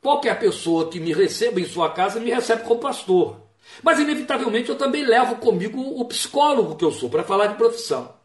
[0.00, 3.36] Qualquer pessoa que me receba em sua casa me recebe como pastor.
[3.82, 8.17] Mas, inevitavelmente, eu também levo comigo o psicólogo que eu sou para falar de profissão.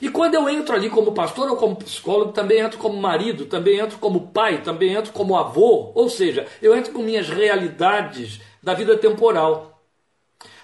[0.00, 3.78] E quando eu entro ali como pastor ou como psicólogo, também entro como marido, também
[3.78, 8.74] entro como pai, também entro como avô, ou seja, eu entro com minhas realidades da
[8.74, 9.82] vida temporal.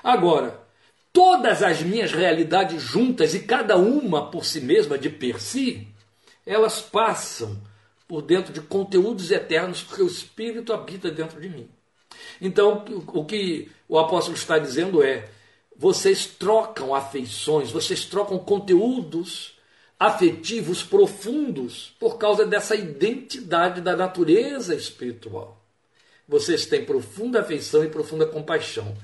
[0.03, 0.61] Agora,
[1.13, 5.89] todas as minhas realidades juntas e cada uma por si mesma, de per si,
[6.47, 7.57] elas passam
[8.07, 11.69] por dentro de conteúdos eternos, porque o Espírito habita dentro de mim.
[12.41, 15.29] Então, o que o apóstolo está dizendo é:
[15.77, 19.55] vocês trocam afeições, vocês trocam conteúdos
[19.99, 25.61] afetivos profundos por causa dessa identidade da natureza espiritual.
[26.29, 28.97] Vocês têm profunda afeição e profunda compaixão,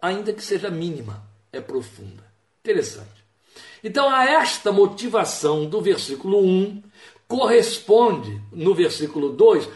[0.00, 2.24] ainda que seja mínima, é profunda.
[2.60, 3.24] Interessante.
[3.82, 6.82] Então, a esta motivação do versículo 1
[7.28, 9.68] corresponde, no versículo 2,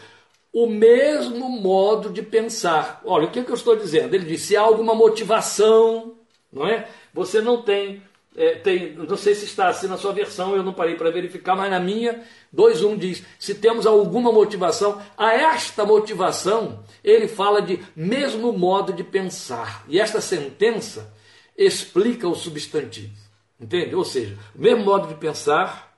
[0.51, 3.01] o mesmo modo de pensar.
[3.05, 4.13] Olha, o que, é que eu estou dizendo?
[4.13, 6.15] Ele disse: se há alguma motivação,
[6.51, 6.87] não é?
[7.13, 8.01] Você não tem,
[8.35, 11.55] é, tem, não sei se está assim na sua versão, eu não parei para verificar,
[11.55, 12.23] mas na minha,
[12.55, 19.03] 2.1 diz: se temos alguma motivação, a esta motivação, ele fala de mesmo modo de
[19.03, 19.85] pensar.
[19.87, 21.13] E esta sentença
[21.57, 23.13] explica o substantivo.
[23.59, 23.93] Entende?
[23.93, 25.93] Ou seja, o mesmo modo de pensar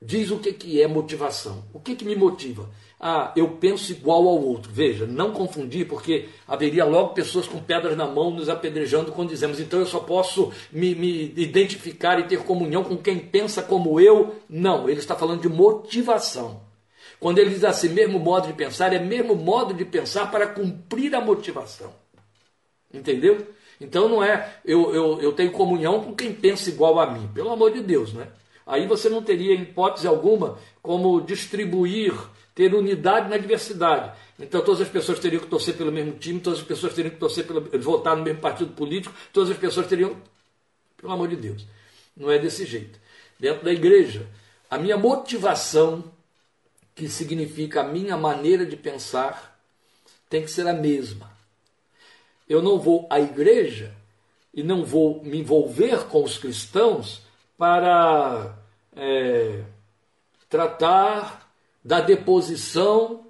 [0.00, 1.64] diz o que, que é motivação.
[1.72, 2.68] O que, que me motiva?
[3.06, 4.72] Ah, eu penso igual ao outro.
[4.72, 9.60] Veja, não confundir, porque haveria logo pessoas com pedras na mão nos apedrejando quando dizemos,
[9.60, 14.36] então eu só posso me, me identificar e ter comunhão com quem pensa como eu.
[14.48, 16.62] Não, ele está falando de motivação.
[17.20, 21.14] Quando ele diz assim, mesmo modo de pensar, é mesmo modo de pensar para cumprir
[21.14, 21.92] a motivação.
[22.90, 23.46] Entendeu?
[23.78, 27.50] Então não é eu, eu, eu tenho comunhão com quem pensa igual a mim, pelo
[27.50, 28.28] amor de Deus, né?
[28.66, 32.14] Aí você não teria hipótese alguma como distribuir
[32.54, 34.12] ter unidade na diversidade.
[34.38, 37.18] Então todas as pessoas teriam que torcer pelo mesmo time, todas as pessoas teriam que
[37.18, 40.16] torcer pelo, votar no mesmo partido político, todas as pessoas teriam.
[40.96, 41.66] Pelo amor de Deus.
[42.16, 42.98] Não é desse jeito.
[43.38, 44.26] Dentro da igreja,
[44.70, 46.04] a minha motivação,
[46.94, 49.58] que significa a minha maneira de pensar,
[50.30, 51.30] tem que ser a mesma.
[52.48, 53.94] Eu não vou à igreja
[54.52, 57.22] e não vou me envolver com os cristãos
[57.58, 58.56] para
[58.94, 59.62] é,
[60.48, 61.43] tratar
[61.84, 63.26] da deposição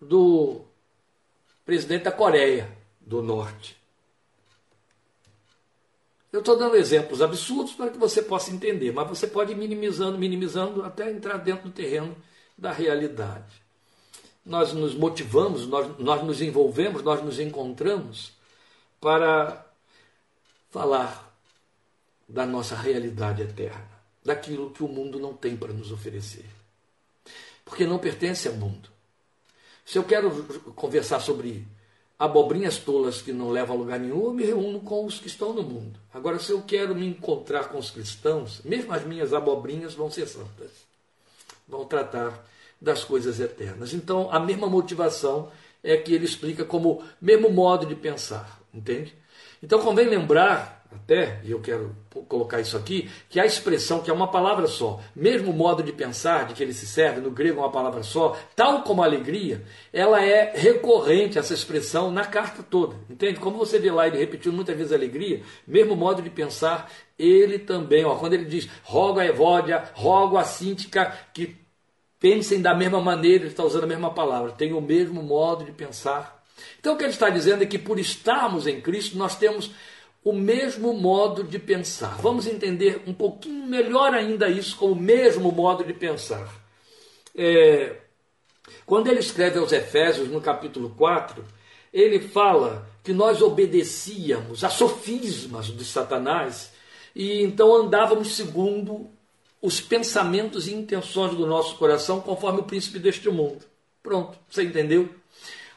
[0.00, 0.62] do
[1.64, 3.76] presidente da Coreia do Norte.
[6.32, 10.18] Eu estou dando exemplos absurdos para que você possa entender, mas você pode ir minimizando,
[10.18, 12.16] minimizando, até entrar dentro do terreno
[12.58, 13.62] da realidade.
[14.44, 18.32] Nós nos motivamos, nós, nós nos envolvemos, nós nos encontramos
[19.00, 19.64] para
[20.70, 21.32] falar
[22.28, 23.88] da nossa realidade eterna,
[24.24, 26.44] daquilo que o mundo não tem para nos oferecer.
[27.64, 28.88] Porque não pertence ao mundo.
[29.84, 31.66] Se eu quero conversar sobre
[32.18, 35.52] abobrinhas tolas que não levam a lugar nenhum, eu me reúno com os que estão
[35.52, 35.98] no mundo.
[36.12, 40.26] Agora, se eu quero me encontrar com os cristãos, mesmo as minhas abobrinhas vão ser
[40.26, 40.70] santas.
[41.68, 42.46] Vão tratar
[42.80, 43.92] das coisas eternas.
[43.92, 45.50] Então, a mesma motivação
[45.82, 49.14] é que ele explica como mesmo modo de pensar, entende?
[49.62, 51.94] Então, convém lembrar até, e eu quero
[52.28, 56.46] colocar isso aqui, que a expressão, que é uma palavra só, mesmo modo de pensar
[56.46, 59.64] de que ele se serve, no grego é uma palavra só, tal como a alegria,
[59.92, 62.96] ela é recorrente, essa expressão, na carta toda.
[63.10, 63.40] Entende?
[63.40, 68.04] Como você vê lá ele repetindo muitas vezes alegria, mesmo modo de pensar, ele também,
[68.04, 71.56] ó, quando ele diz, rogo a Evódia, rogo a Síntica, que
[72.18, 75.72] pensem da mesma maneira, ele está usando a mesma palavra, tem o mesmo modo de
[75.72, 76.42] pensar.
[76.80, 79.70] Então o que ele está dizendo é que por estarmos em Cristo, nós temos
[80.24, 82.16] o mesmo modo de pensar.
[82.16, 86.48] Vamos entender um pouquinho melhor ainda isso com o mesmo modo de pensar.
[87.36, 87.96] É,
[88.86, 91.44] quando ele escreve aos Efésios, no capítulo 4,
[91.92, 96.72] ele fala que nós obedecíamos a sofismas de Satanás
[97.14, 99.10] e então andávamos segundo
[99.60, 103.64] os pensamentos e intenções do nosso coração, conforme o príncipe deste mundo.
[104.02, 105.08] Pronto, você entendeu?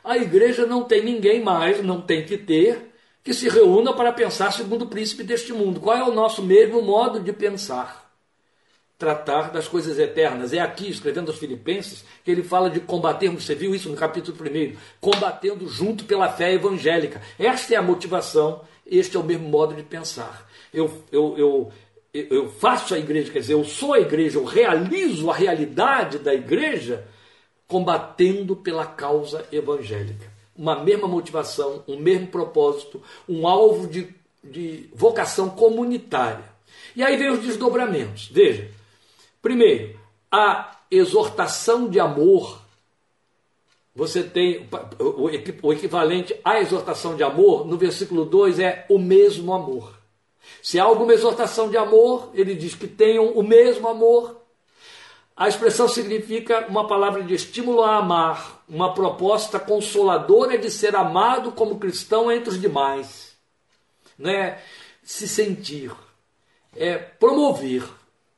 [0.04, 2.94] A igreja não tem ninguém mais, não tem que ter,
[3.28, 5.82] que se reúna para pensar segundo o príncipe deste mundo.
[5.82, 8.10] Qual é o nosso mesmo modo de pensar?
[8.98, 10.54] Tratar das coisas eternas.
[10.54, 14.38] É aqui, escrevendo aos Filipenses, que ele fala de combatermos, você viu isso no capítulo
[14.42, 17.22] 1, combatendo junto pela fé evangélica.
[17.38, 20.50] Esta é a motivação, este é o mesmo modo de pensar.
[20.74, 21.72] Eu, eu, eu,
[22.14, 26.34] eu faço a igreja, quer dizer, eu sou a igreja, eu realizo a realidade da
[26.34, 27.06] igreja
[27.68, 35.50] combatendo pela causa evangélica uma mesma motivação, um mesmo propósito, um alvo de, de vocação
[35.50, 36.46] comunitária.
[36.96, 38.28] E aí vem os desdobramentos.
[38.28, 38.70] Veja,
[39.42, 40.00] primeiro,
[40.32, 42.62] a exortação de amor.
[43.96, 44.68] Você tem
[45.00, 49.98] o equivalente à exortação de amor, no versículo 2 é o mesmo amor.
[50.62, 54.38] Se há alguma exortação de amor, ele diz que tenham o mesmo amor,
[55.38, 61.52] a expressão significa uma palavra de estímulo a amar, uma proposta consoladora de ser amado
[61.52, 63.36] como cristão entre os demais.
[64.18, 64.60] Né?
[65.02, 65.92] Se sentir,
[66.76, 67.84] é promover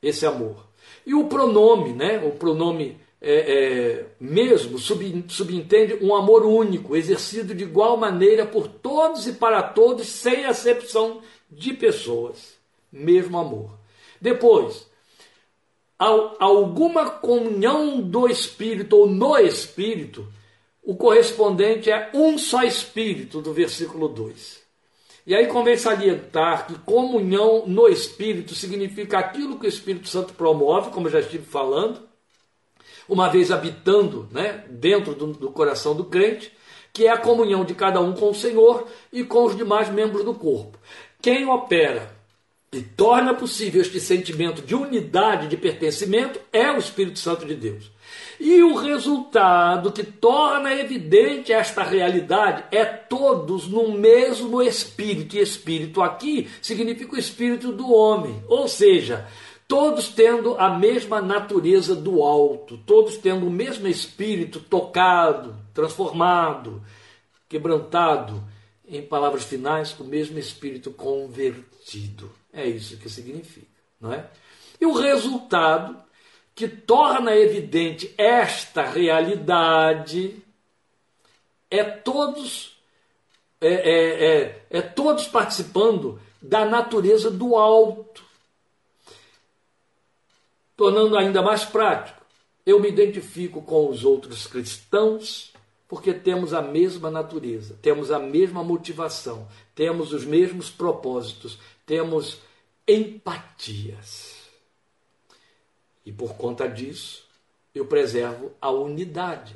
[0.02, 0.68] esse amor.
[1.06, 2.20] E o pronome, né?
[2.24, 8.68] o pronome é, é, mesmo sub, subentende um amor único, exercido de igual maneira por
[8.68, 12.58] todos e para todos, sem acepção de pessoas.
[12.92, 13.72] Mesmo amor.
[14.22, 14.89] Depois,
[16.00, 20.26] alguma comunhão do Espírito ou no Espírito,
[20.82, 24.60] o correspondente é um só Espírito, do versículo 2.
[25.28, 30.90] E aí convém salientar que comunhão no Espírito significa aquilo que o Espírito Santo promove,
[30.92, 32.08] como eu já estive falando,
[33.08, 36.52] uma vez habitando né, dentro do, do coração do crente,
[36.94, 40.24] que é a comunhão de cada um com o Senhor e com os demais membros
[40.24, 40.80] do corpo.
[41.22, 42.19] Quem opera
[42.72, 47.92] e torna possível este sentimento de unidade, de pertencimento, é o Espírito Santo de Deus.
[48.40, 55.36] E o resultado que torna evidente esta realidade é todos no mesmo Espírito.
[55.36, 59.28] E Espírito aqui significa o Espírito do homem, ou seja,
[59.68, 66.82] todos tendo a mesma natureza do alto, todos tendo o mesmo Espírito tocado, transformado,
[67.48, 68.44] quebrantado,
[68.88, 72.32] em palavras finais, o mesmo Espírito convertido.
[72.52, 73.68] É isso que significa,
[74.00, 74.30] não é?
[74.80, 76.02] E o resultado
[76.56, 80.44] que torna evidente esta realidade
[81.70, 82.78] é todos
[83.62, 88.24] é, é, é, é todos participando da natureza do alto,
[90.78, 92.22] tornando ainda mais prático.
[92.66, 95.52] Eu me identifico com os outros cristãos
[95.90, 102.38] porque temos a mesma natureza, temos a mesma motivação, temos os mesmos propósitos, temos
[102.88, 104.36] empatias.
[106.06, 107.28] E por conta disso,
[107.74, 109.56] eu preservo a unidade,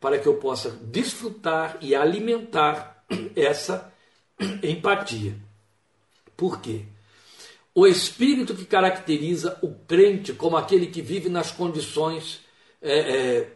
[0.00, 3.04] para que eu possa desfrutar e alimentar
[3.36, 3.94] essa
[4.64, 5.36] empatia.
[6.36, 6.82] Por quê?
[7.72, 12.40] O espírito que caracteriza o crente como aquele que vive nas condições
[12.82, 13.52] é, é,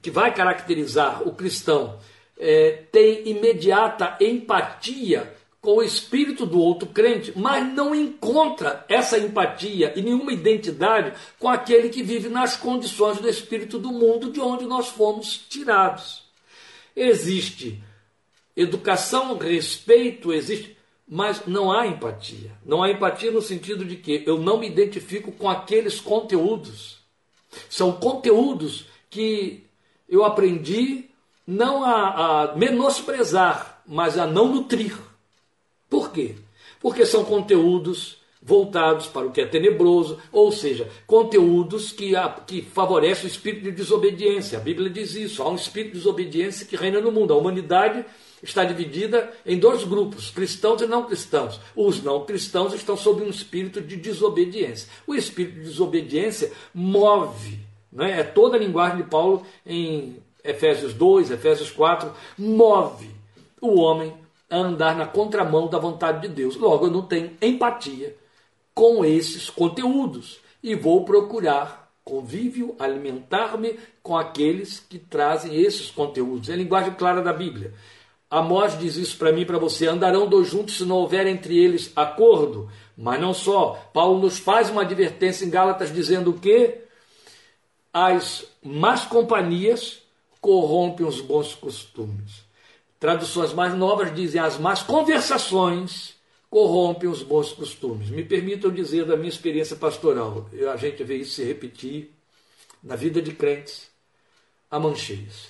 [0.00, 1.98] que vai caracterizar o cristão
[2.38, 9.92] é, tem imediata empatia com o espírito do outro crente, mas não encontra essa empatia
[9.94, 14.64] e nenhuma identidade com aquele que vive nas condições do espírito do mundo de onde
[14.64, 16.24] nós fomos tirados.
[16.96, 17.80] Existe
[18.56, 20.76] educação, respeito, existe,
[21.08, 22.50] mas não há empatia.
[22.66, 26.98] Não há empatia no sentido de que eu não me identifico com aqueles conteúdos.
[27.70, 29.62] São conteúdos que
[30.08, 31.04] eu aprendi
[31.46, 34.96] não a, a menosprezar, mas a não nutrir.
[35.88, 36.36] Por quê?
[36.80, 42.62] Porque são conteúdos voltados para o que é tenebroso, ou seja, conteúdos que, a, que
[42.62, 44.58] favorecem o espírito de desobediência.
[44.58, 47.34] A Bíblia diz isso: há um espírito de desobediência que reina no mundo.
[47.34, 48.04] A humanidade
[48.42, 51.60] está dividida em dois grupos, cristãos e não cristãos.
[51.76, 54.88] Os não cristãos estão sob um espírito de desobediência.
[55.06, 57.60] O espírito de desobediência move,
[57.92, 58.20] né?
[58.20, 63.10] é toda a linguagem de Paulo em Efésios 2, Efésios 4, move
[63.60, 64.14] o homem
[64.50, 66.56] a andar na contramão da vontade de Deus.
[66.56, 68.16] Logo, eu não tenho empatia
[68.74, 76.48] com esses conteúdos e vou procurar convívio, alimentar-me com aqueles que trazem esses conteúdos.
[76.48, 77.72] É a linguagem clara da Bíblia.
[78.28, 81.56] Amós diz isso para mim e para você: andarão dois juntos se não houver entre
[81.56, 82.68] eles acordo.
[82.96, 83.90] Mas não só.
[83.92, 86.81] Paulo nos faz uma advertência em Gálatas dizendo que
[87.92, 90.00] as más companhias
[90.40, 92.44] corrompem os bons costumes.
[92.98, 96.14] Traduções mais novas dizem as más conversações
[96.48, 98.10] corrompem os bons costumes.
[98.10, 102.10] Me permitam dizer da minha experiência pastoral, a gente vê isso se repetir
[102.82, 103.90] na vida de crentes
[104.70, 105.48] a mancheias,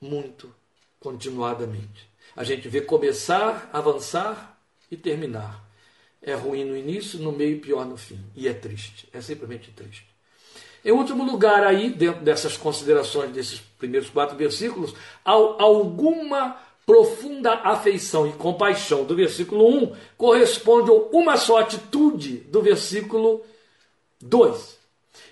[0.00, 0.52] muito
[0.98, 2.08] continuadamente.
[2.34, 4.58] A gente vê começar, avançar
[4.90, 5.64] e terminar.
[6.20, 8.20] É ruim no início, no meio pior no fim.
[8.34, 10.15] E é triste, é simplesmente triste.
[10.86, 16.56] Em último lugar, aí, dentro dessas considerações desses primeiros quatro versículos, há alguma
[16.86, 23.42] profunda afeição e compaixão do versículo 1 corresponde a uma só atitude do versículo
[24.20, 24.78] 2.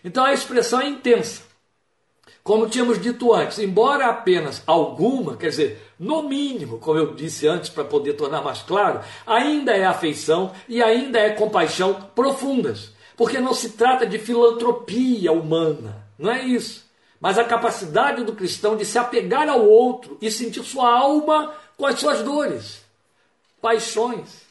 [0.04, 1.42] Então a expressão é intensa.
[2.42, 7.70] Como tínhamos dito antes, embora apenas alguma, quer dizer, no mínimo, como eu disse antes
[7.70, 12.92] para poder tornar mais claro, ainda é afeição e ainda é compaixão profundas.
[13.16, 16.84] Porque não se trata de filantropia humana, não é isso
[17.24, 21.86] mas a capacidade do cristão de se apegar ao outro e sentir sua alma com
[21.86, 22.84] as suas dores,
[23.62, 24.42] paixões,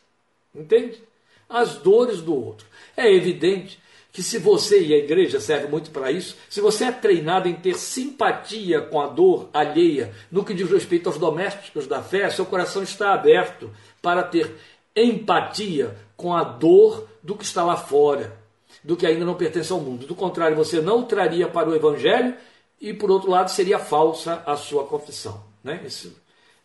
[0.56, 1.00] entende?
[1.48, 2.66] As dores do outro.
[2.98, 3.80] É evidente
[4.12, 7.54] que se você, e a igreja serve muito para isso, se você é treinado em
[7.54, 12.44] ter simpatia com a dor alheia, no que diz respeito aos domésticos da fé, seu
[12.44, 13.70] coração está aberto
[14.02, 14.56] para ter
[14.96, 18.36] empatia com a dor do que está lá fora,
[18.84, 20.06] do que ainda não pertence ao mundo.
[20.06, 22.36] Do contrário, você não o traria para o evangelho
[22.82, 25.44] e por outro lado seria falsa a sua confissão.
[25.64, 25.82] Né?
[25.86, 26.16] Esse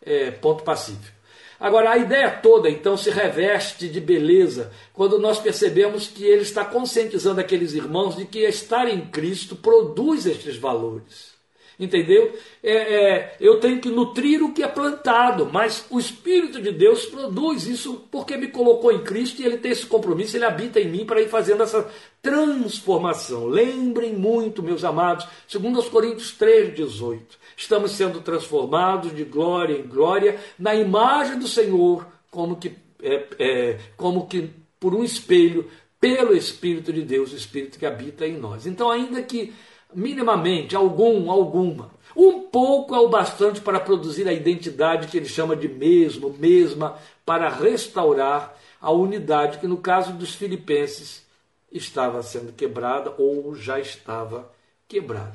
[0.05, 1.16] é ponto pacífico.
[1.61, 6.64] Agora, a ideia toda então se reveste de beleza quando nós percebemos que ele está
[6.64, 11.38] conscientizando aqueles irmãos de que estar em Cristo produz estes valores.
[11.79, 12.37] Entendeu?
[12.61, 17.07] É, é, eu tenho que nutrir o que é plantado, mas o Espírito de Deus
[17.07, 20.89] produz isso porque me colocou em Cristo e ele tem esse compromisso, ele habita em
[20.89, 21.89] mim para ir fazendo essa
[22.20, 23.47] transformação.
[23.47, 27.20] Lembrem muito, meus amados, segundo os Coríntios 3,18.
[27.57, 33.79] Estamos sendo transformados de glória em glória na imagem do Senhor, como que, é, é,
[33.97, 34.51] como que
[34.81, 35.70] por um espelho,
[36.01, 38.66] pelo Espírito de Deus, o Espírito que habita em nós.
[38.66, 39.53] Então, ainda que
[39.95, 41.91] minimamente, algum, alguma.
[42.16, 46.99] Um pouco é o bastante para produzir a identidade que ele chama de mesmo, mesma,
[47.24, 51.26] para restaurar a unidade que, no caso dos filipenses,
[51.70, 54.51] estava sendo quebrada ou já estava
[54.86, 55.34] quebrada.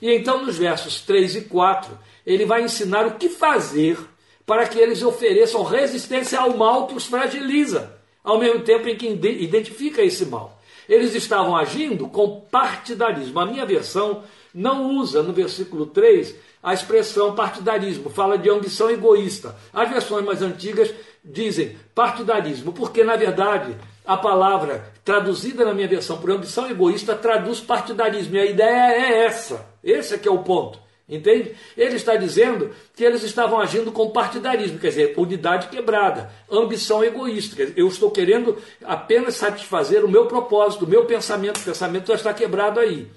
[0.00, 1.96] E então, nos versos 3 e 4,
[2.26, 3.98] ele vai ensinar o que fazer
[4.46, 9.06] para que eles ofereçam resistência ao mal que os fragiliza, ao mesmo tempo em que
[9.06, 10.53] identifica esse mal.
[10.88, 13.40] Eles estavam agindo com partidarismo.
[13.40, 14.22] A minha versão
[14.54, 19.54] não usa no versículo 3 a expressão partidarismo, fala de ambição egoísta.
[19.70, 26.16] As versões mais antigas dizem partidarismo, porque na verdade a palavra traduzida na minha versão
[26.16, 28.36] por ambição egoísta traduz partidarismo.
[28.36, 29.66] E a ideia é essa.
[29.82, 30.78] Esse é que é o ponto.
[31.06, 31.54] Entende?
[31.76, 37.54] Ele está dizendo que eles estavam agindo com partidarismo, quer dizer, unidade quebrada, ambição egoísta.
[37.56, 42.14] Dizer, eu estou querendo apenas satisfazer o meu propósito, o meu pensamento, o pensamento já
[42.14, 43.10] está quebrado aí.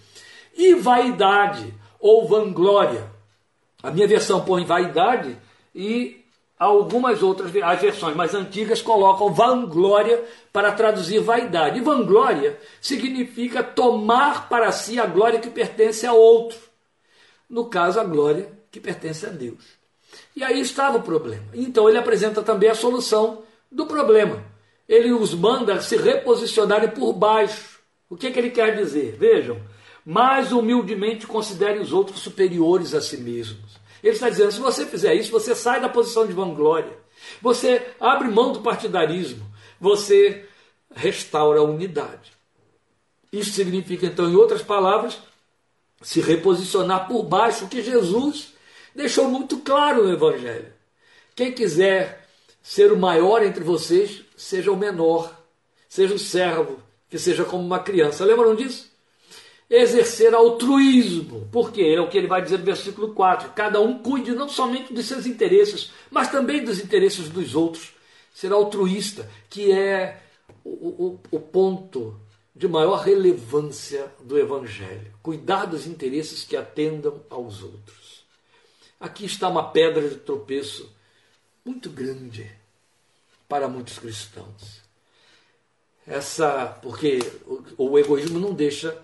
[0.58, 3.10] E vaidade ou vanglória.
[3.82, 5.38] A minha versão põe vaidade
[5.74, 6.26] e
[6.60, 11.80] algumas outras as versões mais antigas colocam vanglória para traduzir vaidade.
[11.80, 16.67] E vanglória significa tomar para si a glória que pertence a outro
[17.50, 19.78] no caso, a glória que pertence a Deus.
[20.36, 21.46] E aí estava o problema.
[21.54, 24.44] Então ele apresenta também a solução do problema.
[24.88, 27.80] Ele os manda se reposicionarem por baixo.
[28.10, 29.18] O que, é que ele quer dizer?
[29.18, 29.62] Vejam,
[30.06, 33.78] mais humildemente considere os outros superiores a si mesmos.
[34.02, 36.98] Ele está dizendo: se você fizer isso, você sai da posição de vanglória,
[37.42, 39.46] você abre mão do partidarismo,
[39.80, 40.46] você
[40.96, 42.32] restaura a unidade.
[43.32, 45.20] Isso significa, então, em outras palavras,
[46.02, 48.54] se reposicionar por baixo, que Jesus
[48.96, 50.72] deixou muito claro no Evangelho.
[51.36, 52.28] Quem quiser
[52.62, 55.34] ser o maior entre vocês, seja o menor,
[55.88, 56.80] seja o servo,
[57.10, 58.26] que seja como uma criança.
[58.26, 58.92] Lembram disso?
[59.70, 64.32] Exercer altruísmo, porque é o que ele vai dizer no versículo 4: cada um cuide
[64.32, 67.94] não somente dos seus interesses, mas também dos interesses dos outros.
[68.34, 70.22] Ser altruísta, que é
[70.64, 72.16] o, o, o ponto
[72.58, 75.14] de maior relevância do Evangelho.
[75.22, 78.26] Cuidar dos interesses que atendam aos outros.
[79.00, 80.92] Aqui está uma pedra de tropeço
[81.64, 82.52] muito grande
[83.48, 84.82] para muitos cristãos.
[86.06, 87.20] Essa, porque
[87.78, 89.00] o, o egoísmo não deixa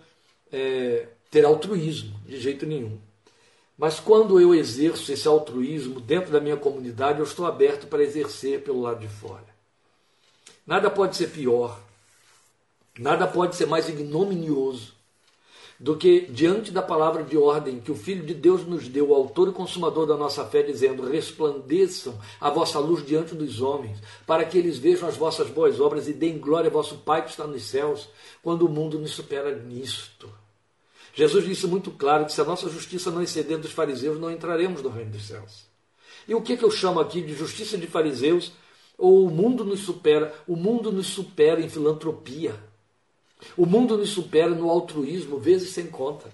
[0.51, 2.99] é, ter altruísmo de jeito nenhum.
[3.77, 8.63] Mas quando eu exerço esse altruísmo dentro da minha comunidade, eu estou aberto para exercer
[8.63, 9.53] pelo lado de fora.
[10.65, 11.79] Nada pode ser pior
[12.97, 14.93] Nada pode ser mais ignominioso
[15.79, 19.15] do que diante da palavra de ordem que o Filho de Deus nos deu, o
[19.15, 24.45] autor e consumador da nossa fé, dizendo: resplandeçam a vossa luz diante dos homens, para
[24.45, 27.47] que eles vejam as vossas boas obras e deem glória ao vosso Pai que está
[27.47, 28.07] nos céus,
[28.41, 30.29] quando o mundo nos supera nisto.
[31.13, 34.81] Jesus disse muito claro que se a nossa justiça não exceder dos fariseus, não entraremos
[34.81, 35.65] no reino dos céus.
[36.27, 38.53] E o que, que eu chamo aqui de justiça de fariseus?
[38.97, 40.33] Ou o mundo nos supera?
[40.47, 42.55] O mundo nos supera em filantropia.
[43.57, 46.29] O mundo nos supera no altruísmo, vezes sem conta.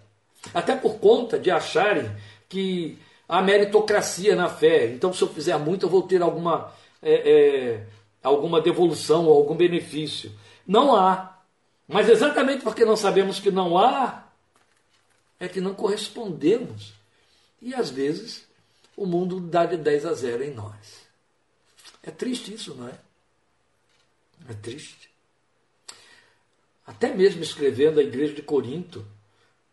[0.53, 2.09] Até por conta de acharem
[2.47, 2.97] que
[3.27, 4.87] há meritocracia na fé.
[4.87, 7.87] Então, se eu fizer muito, eu vou ter alguma, é, é,
[8.23, 10.31] alguma devolução ou algum benefício.
[10.65, 11.37] Não há.
[11.87, 14.23] Mas exatamente porque não sabemos que não há,
[15.39, 16.93] é que não correspondemos.
[17.61, 18.47] E às vezes
[18.95, 21.07] o mundo dá de 10 a 0 em nós.
[22.03, 22.93] É triste isso, não é?
[24.49, 25.08] É triste.
[26.89, 29.05] Até mesmo escrevendo a igreja de Corinto,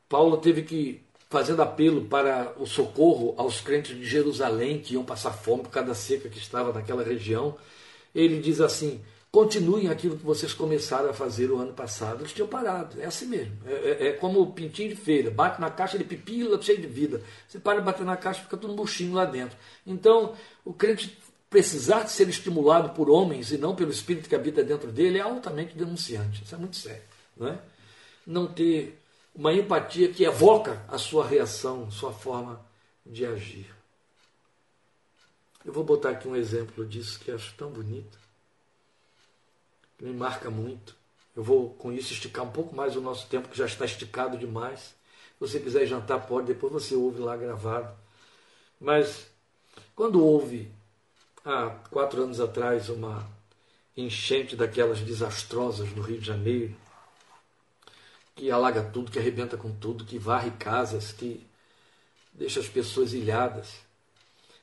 [0.07, 5.33] Paulo teve que, fazendo apelo para o socorro aos crentes de Jerusalém que iam passar
[5.33, 7.57] fome por causa da seca que estava naquela região,
[8.15, 9.01] ele diz assim:
[9.33, 12.21] continuem aquilo que vocês começaram a fazer o ano passado.
[12.21, 13.57] Eles tinham parado, é assim mesmo.
[13.65, 16.87] É, é, é como o pintinho de feira, bate na caixa, ele pipila, cheio de
[16.87, 17.23] vida.
[17.49, 19.57] Você para de bater na caixa, fica tudo murchinho lá dentro.
[19.87, 20.35] Então,
[20.67, 21.19] o crente
[21.49, 25.23] precisar de ser estimulado por homens e não pelo espírito que habita dentro dele é
[25.23, 26.43] altamente denunciante.
[26.43, 27.03] Isso é muito sério.
[27.37, 27.59] Não, é?
[28.27, 29.01] não ter
[29.35, 32.61] uma empatia que evoca a sua reação, sua forma
[33.05, 33.71] de agir.
[35.65, 38.19] Eu vou botar aqui um exemplo disso que acho tão bonito,
[39.99, 40.97] que me marca muito.
[41.35, 44.39] Eu vou com isso esticar um pouco mais o nosso tempo, que já está esticado
[44.39, 44.81] demais.
[44.81, 44.95] Se
[45.41, 47.95] você quiser jantar, pode, depois você ouve lá gravado.
[48.81, 49.27] Mas
[49.95, 50.73] quando houve
[51.47, 53.25] há quatro anos atrás uma
[53.97, 56.75] enchente daquelas desastrosas no Rio de Janeiro,
[58.35, 61.47] que alaga tudo, que arrebenta com tudo, que varre casas, que
[62.33, 63.77] deixa as pessoas ilhadas.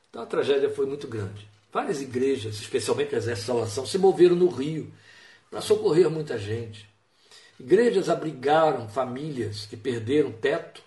[0.09, 1.47] Então a tragédia foi muito grande.
[1.71, 4.93] Várias igrejas, especialmente as de salvação, se moveram no Rio
[5.49, 6.87] para socorrer muita gente.
[7.59, 10.83] Igrejas abrigaram famílias que perderam teto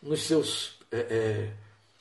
[0.00, 1.52] nos seus é, é,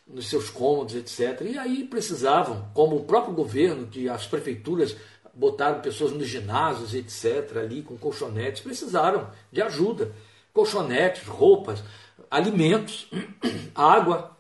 [0.08, 1.42] nos seus cômodos, etc.
[1.42, 4.96] E aí precisavam, como o próprio governo, que as prefeituras
[5.34, 10.14] botaram pessoas nos ginásios, etc., ali com colchonetes, precisaram de ajuda.
[10.54, 11.84] Colchonetes, roupas,
[12.30, 13.08] alimentos,
[13.74, 14.38] água.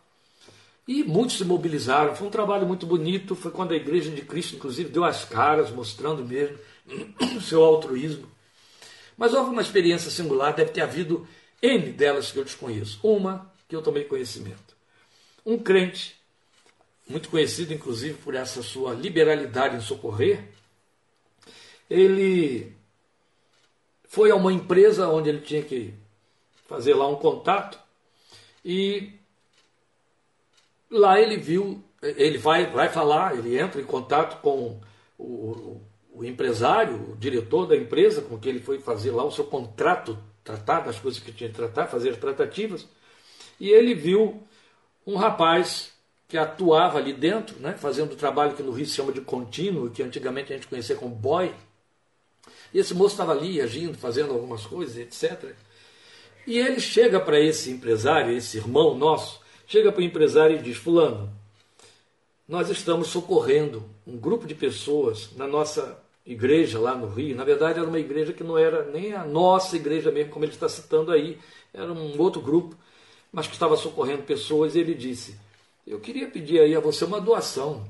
[0.87, 2.15] E muitos se mobilizaram.
[2.15, 3.35] Foi um trabalho muito bonito.
[3.35, 6.57] Foi quando a Igreja de Cristo, inclusive, deu as caras, mostrando mesmo
[7.37, 8.27] o seu altruísmo.
[9.17, 11.27] Mas houve uma experiência singular, deve ter havido
[11.61, 12.99] N delas que eu desconheço.
[13.01, 14.72] Uma que eu tomei conhecimento.
[15.45, 16.15] Um crente,
[17.07, 20.47] muito conhecido inclusive por essa sua liberalidade em socorrer,
[21.89, 22.73] ele
[24.07, 25.93] foi a uma empresa onde ele tinha que
[26.67, 27.79] fazer lá um contato
[28.63, 29.11] e
[30.89, 34.79] lá ele viu, ele vai, vai falar, ele entra em contato com
[35.17, 35.81] o,
[36.13, 40.17] o, empresário, o diretor da empresa com que ele foi fazer lá o seu contrato,
[40.43, 42.87] tratar das coisas que tinha que tratar, fazer as tratativas,
[43.59, 44.43] e ele viu
[45.05, 45.91] um rapaz
[46.27, 49.89] que atuava ali dentro, né, fazendo o trabalho que no Rio se chama de contínuo,
[49.89, 51.53] que antigamente a gente conhecia como boy.
[52.73, 55.53] E esse moço estava ali agindo, fazendo algumas coisas, etc.
[56.47, 60.75] E ele chega para esse empresário, esse irmão nosso, chega para o empresário e diz:
[60.75, 61.31] Fulano,
[62.47, 67.35] nós estamos socorrendo um grupo de pessoas na nossa igreja lá no Rio.
[67.35, 70.51] Na verdade, era uma igreja que não era nem a nossa igreja mesmo, como ele
[70.53, 71.37] está citando aí,
[71.73, 72.75] era um outro grupo
[73.33, 75.35] mas que estava socorrendo pessoas, ele disse:
[75.85, 77.83] Eu queria pedir aí a você uma doação.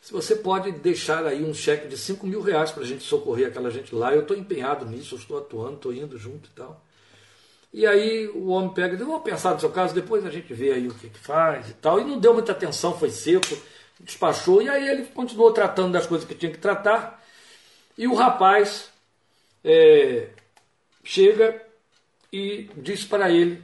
[0.00, 3.48] Se você pode deixar aí um cheque de 5 mil reais para a gente socorrer
[3.48, 6.82] aquela gente lá, eu estou empenhado nisso, eu estou atuando, estou indo junto e tal.
[7.72, 10.52] E aí o homem pega e diz, vamos pensar no seu caso, depois a gente
[10.52, 12.00] vê aí o que, que faz e tal.
[12.00, 13.56] E não deu muita atenção, foi seco,
[14.00, 17.22] despachou, e aí ele continuou tratando das coisas que tinha que tratar.
[17.96, 18.90] E o rapaz
[19.62, 20.30] é,
[21.04, 21.62] chega
[22.32, 23.62] e diz para ele,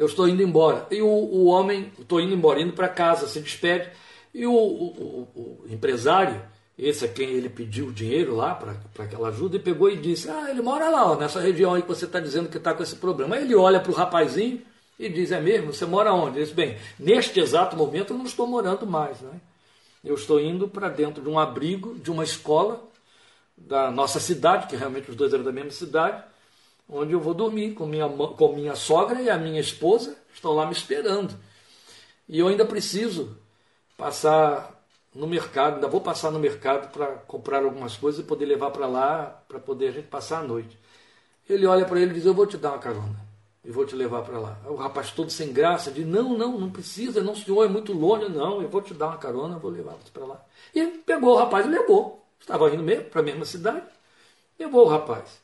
[0.00, 0.86] eu estou indo embora.
[0.90, 3.90] E o, o homem, estou indo embora, indo para casa, se despede.
[4.32, 6.40] E o, o, o, empresário,
[6.78, 10.30] esse a quem ele pediu o dinheiro lá para aquela ajuda, e pegou e disse:
[10.30, 12.82] Ah, ele mora lá, ó, nessa região aí que você está dizendo que está com
[12.82, 13.36] esse problema.
[13.36, 14.62] Aí ele olha para o rapazinho
[14.98, 15.70] e diz: É mesmo?
[15.70, 16.38] Você mora onde?
[16.38, 19.20] Ele diz: Bem, neste exato momento eu não estou morando mais.
[19.20, 19.38] Né?
[20.02, 22.82] Eu estou indo para dentro de um abrigo, de uma escola
[23.54, 26.24] da nossa cidade, que realmente os dois eram da mesma cidade,
[26.90, 30.66] onde eu vou dormir com minha, com minha sogra e a minha esposa, estão lá
[30.66, 31.34] me esperando.
[32.28, 33.36] E eu ainda preciso
[33.96, 34.78] passar
[35.14, 38.86] no mercado, ainda vou passar no mercado para comprar algumas coisas e poder levar para
[38.86, 40.78] lá, para poder a gente passar a noite.
[41.48, 43.18] Ele olha para ele e diz: Eu vou te dar uma carona
[43.64, 44.58] e vou te levar para lá.
[44.66, 48.28] O rapaz todo sem graça diz: Não, não, não precisa, não, senhor, é muito longe,
[48.28, 50.44] não, eu vou te dar uma carona, vou levar você para lá.
[50.74, 52.24] E pegou o rapaz e levou.
[52.38, 53.86] Estava indo mesmo para a mesma cidade,
[54.58, 55.39] levou o rapaz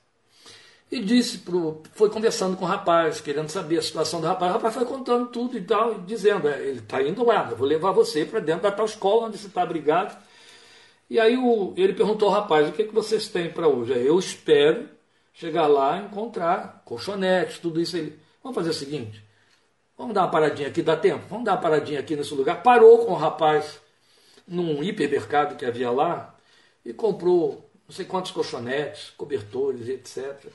[0.91, 4.53] e disse pro, foi conversando com o rapaz, querendo saber a situação do rapaz.
[4.53, 7.66] O rapaz foi contando tudo e tal, dizendo: é, ele está indo lá, eu vou
[7.66, 10.16] levar você para dentro da tal escola onde você está abrigado.
[11.11, 13.93] E aí o, ele perguntou ao rapaz: o que, é que vocês têm para hoje?
[13.93, 14.89] Eu espero
[15.32, 17.97] chegar lá e encontrar colchonetes, tudo isso.
[17.97, 19.22] Ele, vamos fazer o seguinte:
[19.99, 21.24] vamos dar uma paradinha aqui, dá tempo?
[21.28, 22.62] Vamos dar uma paradinha aqui nesse lugar.
[22.62, 23.80] Parou com o rapaz
[24.47, 26.34] num hipermercado que havia lá
[26.84, 30.47] e comprou não sei quantos colchonetes, cobertores, etc.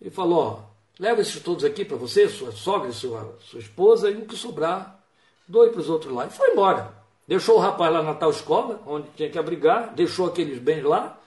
[0.00, 0.58] E falou: ó,
[0.98, 5.02] leva esses todos aqui para você, sua sogra, sua, sua esposa, e o que sobrar,
[5.46, 6.26] doe para os outros lá.
[6.26, 6.94] E foi embora.
[7.26, 11.18] Deixou o rapaz lá na tal escola, onde tinha que abrigar, deixou aqueles bens lá,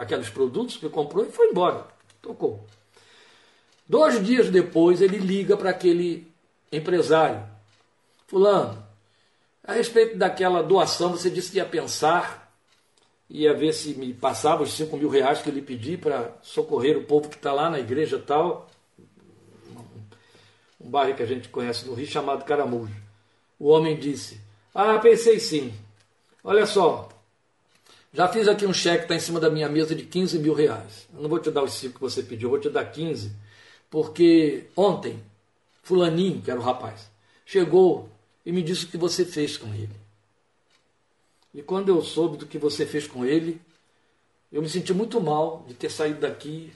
[0.00, 1.84] aqueles produtos que comprou e foi embora.
[2.22, 2.64] Tocou.
[3.88, 6.30] Dois dias depois, ele liga para aquele
[6.70, 7.42] empresário:
[8.26, 8.86] Fulano,
[9.64, 12.47] a respeito daquela doação, você disse que ia pensar
[13.28, 16.96] ia ver se me passava os 5 mil reais que eu lhe pedi para socorrer
[16.96, 18.68] o povo que está lá na igreja tal.
[20.80, 22.94] Um bairro que a gente conhece no Rio chamado Caramujo.
[23.58, 24.40] O homem disse:
[24.74, 25.74] Ah, pensei sim.
[26.42, 27.08] Olha só,
[28.12, 30.54] já fiz aqui um cheque que está em cima da minha mesa de 15 mil
[30.54, 31.06] reais.
[31.14, 33.32] Eu não vou te dar os 5 que você pediu, vou te dar 15,
[33.90, 35.22] porque ontem,
[35.82, 37.10] Fulaninho, que era o rapaz,
[37.44, 38.08] chegou
[38.46, 40.07] e me disse o que você fez com ele.
[41.54, 43.60] E quando eu soube do que você fez com ele,
[44.52, 46.72] eu me senti muito mal de ter saído daqui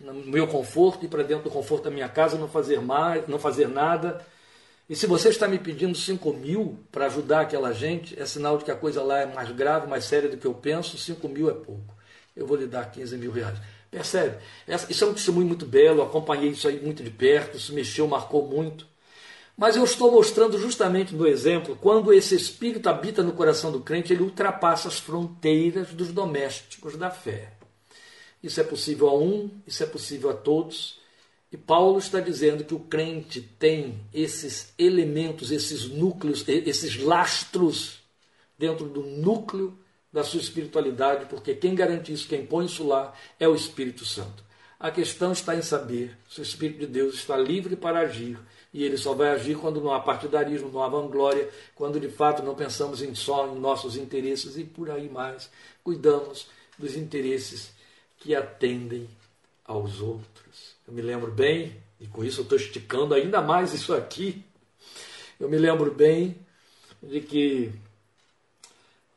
[0.00, 3.38] no meu conforto e para dentro do conforto da minha casa, não fazer mais, não
[3.38, 4.24] fazer nada.
[4.88, 8.64] E se você está me pedindo 5 mil para ajudar aquela gente, é sinal de
[8.64, 10.96] que a coisa lá é mais grave, mais séria do que eu penso.
[10.96, 11.94] 5 mil é pouco.
[12.34, 13.58] Eu vou lhe dar 15 mil reais.
[13.90, 14.38] Percebe?
[14.88, 18.46] Isso é um testemunho muito belo, acompanhei isso aí muito de perto, isso mexeu, marcou
[18.46, 18.86] muito.
[19.58, 24.12] Mas eu estou mostrando justamente no exemplo, quando esse espírito habita no coração do crente,
[24.12, 27.54] ele ultrapassa as fronteiras dos domésticos da fé.
[28.40, 31.00] Isso é possível a um, isso é possível a todos.
[31.50, 37.98] E Paulo está dizendo que o crente tem esses elementos, esses núcleos, esses lastros
[38.56, 39.76] dentro do núcleo
[40.12, 44.44] da sua espiritualidade, porque quem garante isso, quem põe isso lá, é o Espírito Santo.
[44.78, 48.38] A questão está em saber se o Espírito de Deus está livre para agir
[48.78, 52.44] e ele só vai agir quando não há partidarismo, não há vanglória, quando de fato
[52.44, 55.50] não pensamos em só em nossos interesses e por aí mais.
[55.82, 56.46] Cuidamos
[56.78, 57.72] dos interesses
[58.18, 59.08] que atendem
[59.64, 60.76] aos outros.
[60.86, 64.44] Eu me lembro bem, e com isso eu estou esticando ainda mais isso aqui,
[65.40, 66.36] eu me lembro bem
[67.02, 67.72] de que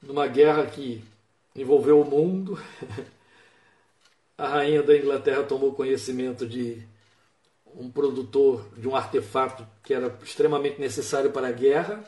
[0.01, 1.03] numa guerra que
[1.55, 2.59] envolveu o mundo,
[4.35, 6.81] a rainha da Inglaterra tomou conhecimento de
[7.75, 12.03] um produtor de um artefato que era extremamente necessário para a guerra,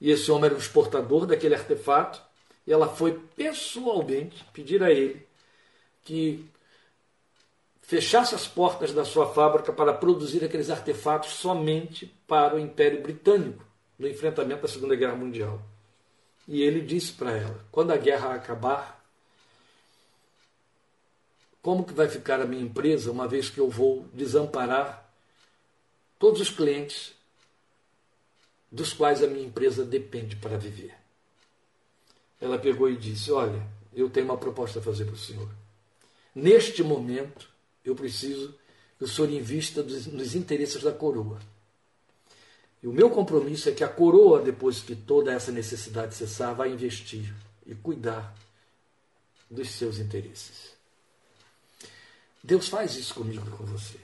[0.00, 2.20] e esse homem era um exportador daquele artefato,
[2.66, 5.26] e ela foi pessoalmente pedir a ele
[6.04, 6.44] que
[7.82, 13.64] fechasse as portas da sua fábrica para produzir aqueles artefatos somente para o Império Britânico
[13.98, 15.60] no enfrentamento da Segunda Guerra Mundial.
[16.48, 18.95] E ele disse para ela: quando a guerra acabar,
[21.66, 25.12] como que vai ficar a minha empresa uma vez que eu vou desamparar
[26.16, 27.12] todos os clientes
[28.70, 30.94] dos quais a minha empresa depende para viver?
[32.40, 33.60] Ela pegou e disse: Olha,
[33.92, 35.50] eu tenho uma proposta a fazer para o senhor.
[36.32, 37.50] Neste momento,
[37.84, 38.54] eu preciso
[38.96, 41.40] que o senhor invista nos interesses da coroa.
[42.80, 46.70] E o meu compromisso é que a coroa, depois que toda essa necessidade cessar, vai
[46.70, 47.34] investir
[47.66, 48.32] e cuidar
[49.50, 50.75] dos seus interesses.
[52.46, 53.98] Deus faz isso comigo e com você.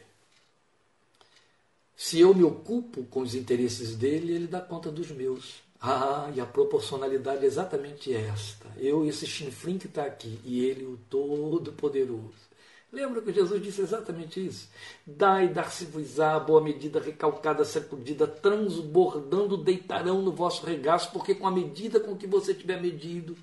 [1.96, 5.62] Se eu me ocupo com os interesses dele, ele dá conta dos meus.
[5.80, 8.66] Ah, e a proporcionalidade é exatamente esta.
[8.76, 12.50] Eu, esse chinfrim que está aqui, e ele, o Todo-Poderoso.
[12.92, 14.68] Lembra que Jesus disse exatamente isso?
[15.06, 22.00] Dai, dar-se-vos-á, boa medida, recalcada, sacudida, transbordando, deitarão no vosso regaço, porque com a medida
[22.00, 23.36] com que você tiver medido,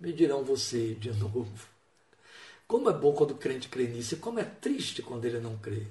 [0.00, 1.69] medirão você de novo.
[2.70, 5.56] Como é bom quando o crente crê nisso, e como é triste quando ele não
[5.56, 5.88] crê.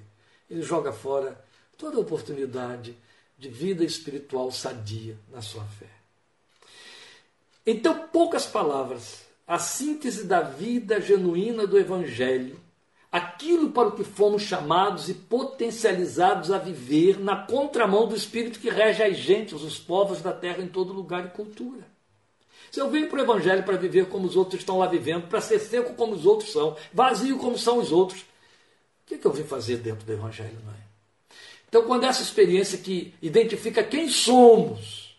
[0.49, 1.37] Ele joga fora
[1.77, 2.95] toda oportunidade
[3.37, 5.89] de vida espiritual sadia na sua fé.
[7.65, 12.57] Então, poucas palavras, a síntese da vida genuína do Evangelho
[13.11, 18.69] aquilo para o que fomos chamados e potencializados a viver na contramão do espírito que
[18.69, 21.98] rege as gentes, os povos da terra em todo lugar e cultura.
[22.71, 25.41] Se eu venho para o Evangelho para viver como os outros estão lá vivendo, para
[25.41, 28.25] ser seco como os outros são, vazio como são os outros, o
[29.07, 30.89] que, é que eu vim fazer dentro do Evangelho, não é?
[31.67, 35.09] Então, quando essa experiência que identifica quem somos,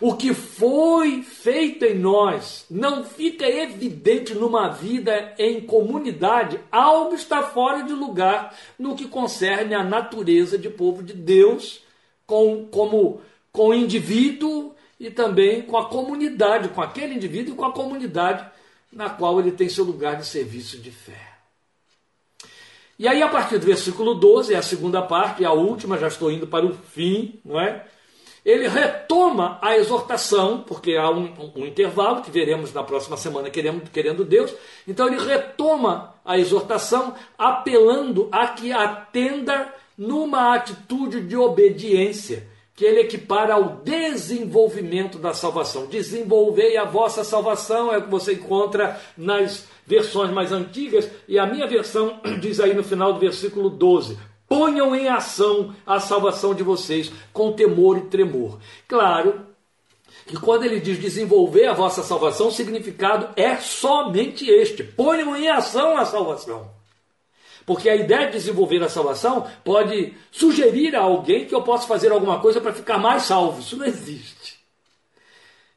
[0.00, 7.42] o que foi feito em nós não fica evidente numa vida em comunidade, algo está
[7.42, 11.82] fora de lugar no que concerne a natureza de povo de Deus,
[12.26, 17.72] com, como com indivíduo e também com a comunidade, com aquele indivíduo e com a
[17.72, 18.46] comunidade
[18.92, 21.34] na qual ele tem seu lugar de serviço de fé.
[22.98, 26.08] E aí, a partir do versículo 12, é a segunda parte, e a última, já
[26.08, 27.84] estou indo para o fim, não é?
[28.46, 33.90] ele retoma a exortação, porque há um, um, intervalo que veremos na próxima semana, querendo,
[33.90, 34.54] querendo Deus.
[34.86, 42.46] Então ele retoma a exortação, apelando a que atenda numa atitude de obediência,
[42.76, 45.86] que ele equipara ao desenvolvimento da salvação.
[45.86, 51.46] Desenvolvei a vossa salvação, é o que você encontra nas versões mais antigas, e a
[51.46, 56.62] minha versão diz aí no final do versículo 12: Ponham em ação a salvação de
[56.62, 58.58] vocês com temor e tremor.
[58.86, 59.46] Claro
[60.26, 65.48] que quando ele diz desenvolver a vossa salvação, o significado é somente este: ponham em
[65.48, 66.75] ação a salvação.
[67.66, 72.12] Porque a ideia de desenvolver a salvação pode sugerir a alguém que eu possa fazer
[72.12, 73.60] alguma coisa para ficar mais salvo.
[73.60, 74.56] Isso não existe.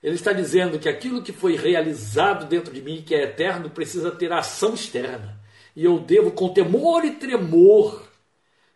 [0.02, 4.12] Ele está dizendo que aquilo que foi realizado dentro de mim, que é eterno, precisa
[4.12, 5.38] ter ação externa.
[5.76, 8.08] E eu devo, com temor e tremor,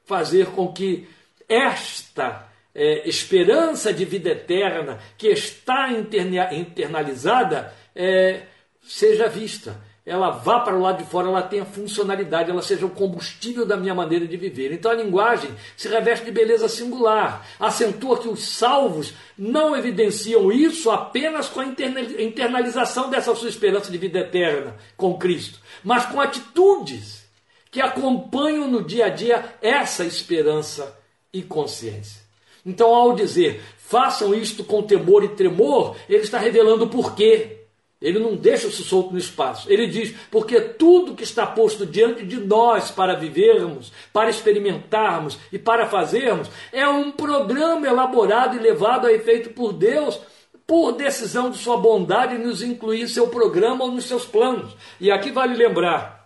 [0.03, 1.07] fazer com que
[1.47, 8.43] esta é, esperança de vida eterna que está interna, internalizada é,
[8.82, 9.80] seja vista.
[10.06, 13.78] Ela vá para o lado de fora, ela tenha funcionalidade, ela seja o combustível da
[13.78, 14.74] minha maneira de viver.
[14.74, 17.47] Então a linguagem se reveste de beleza singular.
[17.58, 23.97] Acentua que os salvos não evidenciam isso apenas com a internalização dessa sua esperança de
[23.97, 27.24] vida eterna com Cristo, mas com atitudes
[27.72, 30.99] que acompanham no dia a dia essa esperança
[31.32, 32.22] e consciência.
[32.66, 37.62] Então, ao dizer façam isto com temor e tremor, ele está revelando o porquê.
[38.04, 39.72] Ele não deixa se solto no espaço.
[39.72, 45.58] Ele diz: porque tudo que está posto diante de nós para vivermos, para experimentarmos e
[45.58, 50.20] para fazermos é um programa elaborado e levado a efeito por Deus
[50.68, 54.76] por decisão de sua bondade nos incluir em seu programa ou nos seus planos.
[54.99, 56.24] E aqui vale lembrar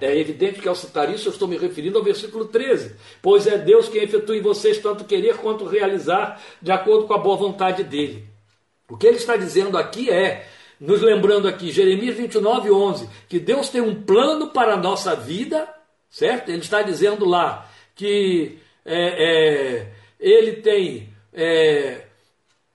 [0.00, 2.96] é evidente que ao citar isso eu estou me referindo ao versículo 13.
[3.22, 7.18] Pois é Deus quem efetua em vocês tanto querer quanto realizar, de acordo com a
[7.18, 8.26] boa vontade dele.
[8.90, 10.46] O que ele está dizendo aqui é,
[10.80, 15.68] nos lembrando aqui, Jeremias 29, 11, que Deus tem um plano para a nossa vida,
[16.10, 16.50] certo?
[16.50, 22.02] Ele está dizendo lá que é, é, ele tem é,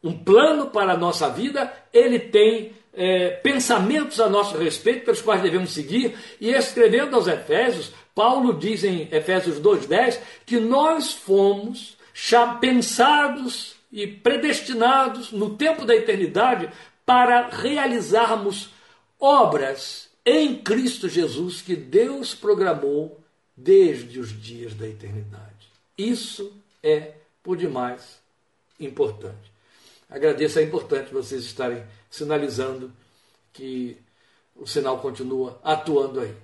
[0.03, 5.41] um plano para a nossa vida, ele tem é, pensamentos a nosso respeito pelos quais
[5.41, 11.97] devemos seguir, e escrevendo aos Efésios, Paulo diz em Efésios 2,10 que nós fomos
[12.59, 16.69] pensados e predestinados no tempo da eternidade
[17.05, 18.69] para realizarmos
[19.19, 23.19] obras em Cristo Jesus que Deus programou
[23.55, 25.69] desde os dias da eternidade.
[25.97, 28.19] Isso é por demais
[28.79, 29.51] importante.
[30.09, 32.91] Agradeço, é importante vocês estarem sinalizando
[33.53, 33.97] que
[34.55, 36.35] o sinal continua atuando aí.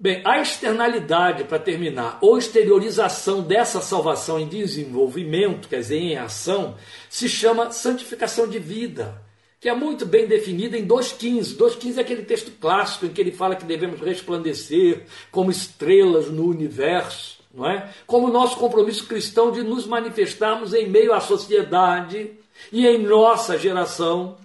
[0.00, 6.76] Bem, a externalidade, para terminar, ou exteriorização dessa salvação em desenvolvimento, quer dizer, em ação,
[7.10, 9.20] se chama santificação de vida,
[9.60, 11.56] que é muito bem definida em 2,15.
[11.56, 16.46] 2,15 é aquele texto clássico em que ele fala que devemos resplandecer como estrelas no
[16.46, 17.92] universo, não é?
[18.06, 22.32] Como nosso compromisso cristão de nos manifestarmos em meio à sociedade
[22.72, 24.36] e em nossa geração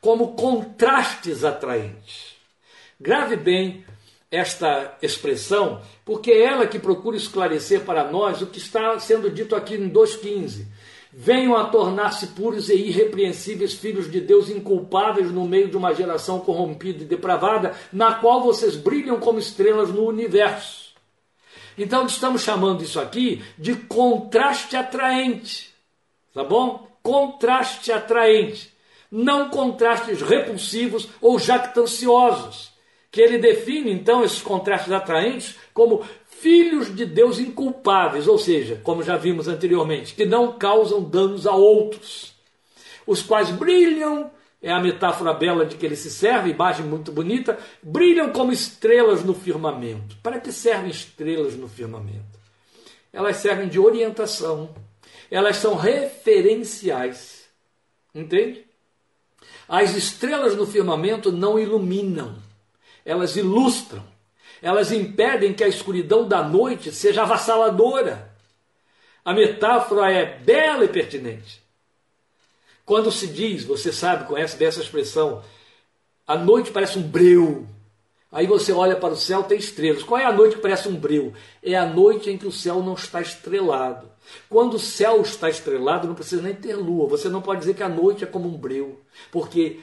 [0.00, 2.36] como contrastes atraentes.
[2.98, 3.84] Grave bem
[4.30, 9.56] esta expressão, porque é ela que procura esclarecer para nós o que está sendo dito
[9.56, 10.66] aqui em 2,15.
[11.12, 16.38] Venham a tornar-se puros e irrepreensíveis filhos de Deus, inculpáveis no meio de uma geração
[16.38, 20.90] corrompida e depravada, na qual vocês brilham como estrelas no universo.
[21.76, 25.70] Então estamos chamando isso aqui de contraste atraente.
[26.32, 26.88] Tá bom?
[27.02, 28.72] Contraste atraente.
[29.10, 32.70] Não contrastes repulsivos ou jactanciosos
[33.10, 36.04] que ele define então esses contrastes atraentes como
[36.40, 41.52] filhos de Deus inculpáveis, ou seja, como já vimos anteriormente, que não causam danos a
[41.52, 42.32] outros,
[43.06, 44.30] os quais brilham,
[44.62, 49.22] é a metáfora bela de que ele se serve, imagem muito bonita, brilham como estrelas
[49.22, 50.16] no firmamento.
[50.22, 52.38] Para que servem estrelas no firmamento?
[53.12, 54.74] Elas servem de orientação,
[55.30, 57.44] elas são referenciais,
[58.14, 58.64] entende?
[59.68, 62.36] As estrelas no firmamento não iluminam,
[63.04, 64.04] elas ilustram,
[64.62, 68.30] elas impedem que a escuridão da noite seja avassaladora.
[69.24, 71.62] A metáfora é bela e pertinente.
[72.84, 75.42] Quando se diz, você sabe, conhece dessa expressão,
[76.26, 77.66] a noite parece um breu.
[78.32, 80.02] Aí você olha para o céu, tem estrelas.
[80.02, 81.32] Qual é a noite que parece um breu?
[81.62, 84.08] É a noite em que o céu não está estrelado.
[84.48, 87.08] Quando o céu está estrelado, não precisa nem ter lua.
[87.08, 89.00] Você não pode dizer que a noite é como um breu,
[89.32, 89.80] porque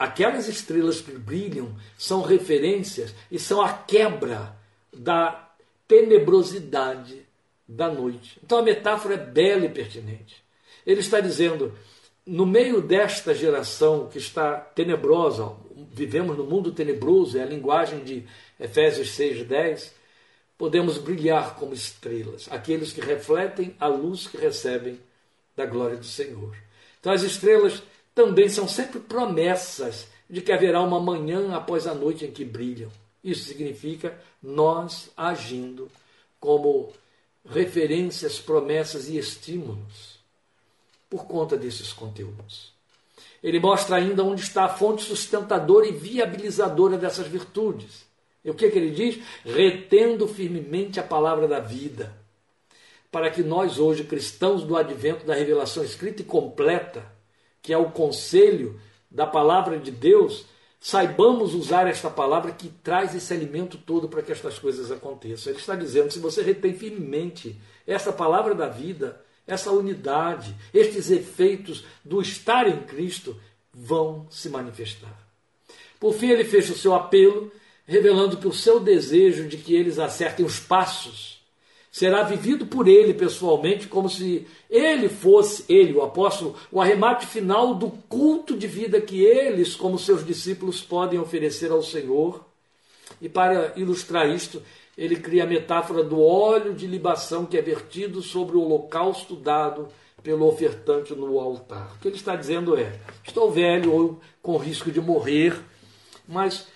[0.00, 4.56] Aquelas estrelas que brilham são referências e são a quebra
[4.90, 5.52] da
[5.86, 7.26] tenebrosidade
[7.68, 8.40] da noite.
[8.42, 10.42] Então a metáfora é bela e pertinente.
[10.86, 11.76] Ele está dizendo:
[12.24, 15.52] no meio desta geração que está tenebrosa,
[15.92, 18.24] vivemos no mundo tenebroso, é a linguagem de
[18.58, 19.90] Efésios 6,10,
[20.56, 24.98] podemos brilhar como estrelas, aqueles que refletem a luz que recebem
[25.54, 26.56] da glória do Senhor.
[26.98, 27.82] Então as estrelas
[28.14, 32.90] também são sempre promessas de que haverá uma manhã após a noite em que brilham.
[33.22, 35.90] Isso significa nós agindo
[36.38, 36.92] como
[37.44, 40.18] referências, promessas e estímulos
[41.08, 42.72] por conta desses conteúdos.
[43.42, 48.06] Ele mostra ainda onde está a fonte sustentadora e viabilizadora dessas virtudes.
[48.44, 49.22] E o que, é que ele diz?
[49.44, 52.14] Retendo firmemente a palavra da vida,
[53.10, 57.04] para que nós, hoje, cristãos do advento da revelação escrita e completa,
[57.62, 58.80] que é o conselho
[59.10, 60.46] da palavra de Deus,
[60.80, 65.52] saibamos usar esta palavra que traz esse alimento todo para que estas coisas aconteçam.
[65.52, 71.84] Ele está dizendo: se você retém firmemente essa palavra da vida, essa unidade, estes efeitos
[72.04, 73.36] do estar em Cristo
[73.72, 75.16] vão se manifestar.
[75.98, 77.52] Por fim, ele fecha o seu apelo,
[77.84, 81.39] revelando que o seu desejo de que eles acertem os passos
[81.90, 87.74] será vivido por ele pessoalmente, como se ele fosse, ele, o apóstolo, o arremate final
[87.74, 92.44] do culto de vida que eles, como seus discípulos, podem oferecer ao Senhor.
[93.20, 94.62] E para ilustrar isto,
[94.96, 99.88] ele cria a metáfora do óleo de libação que é vertido sobre o holocausto dado
[100.22, 101.94] pelo ofertante no altar.
[101.96, 102.92] O que ele está dizendo é:
[103.24, 105.58] estou velho ou com risco de morrer,
[106.28, 106.68] mas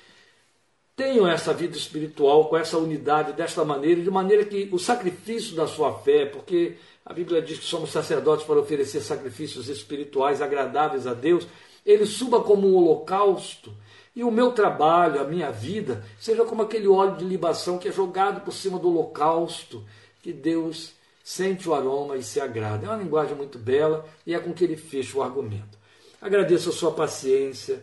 [0.96, 5.66] tenham essa vida espiritual com essa unidade desta maneira, de maneira que o sacrifício da
[5.66, 11.14] sua fé, porque a Bíblia diz que somos sacerdotes para oferecer sacrifícios espirituais agradáveis a
[11.14, 11.46] Deus,
[11.84, 13.74] ele suba como um holocausto.
[14.16, 17.92] E o meu trabalho, a minha vida, seja como aquele óleo de libação que é
[17.92, 19.84] jogado por cima do holocausto,
[20.22, 20.92] que Deus
[21.22, 22.86] sente o aroma e se agrada.
[22.86, 25.76] É uma linguagem muito bela e é com que ele fecha o argumento.
[26.22, 27.82] Agradeço a sua paciência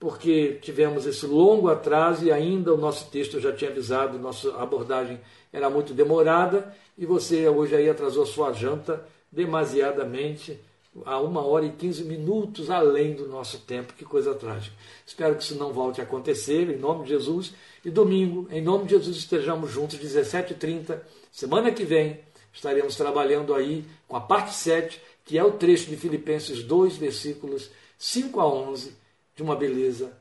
[0.00, 5.20] porque tivemos esse longo atraso e ainda o nosso texto, já tinha avisado, nossa abordagem
[5.52, 10.58] era muito demorada e você hoje aí atrasou sua janta demasiadamente
[11.04, 13.92] a uma hora e quinze minutos além do nosso tempo.
[13.92, 14.74] Que coisa trágica.
[15.06, 17.52] Espero que isso não volte a acontecer, em nome de Jesus.
[17.84, 20.98] E domingo, em nome de Jesus, estejamos juntos, 17h30.
[21.30, 22.20] Semana que vem,
[22.52, 27.70] estaremos trabalhando aí com a parte 7, que é o trecho de Filipenses 2, versículos
[27.98, 28.99] 5 a 11
[29.40, 30.12] de uma beleza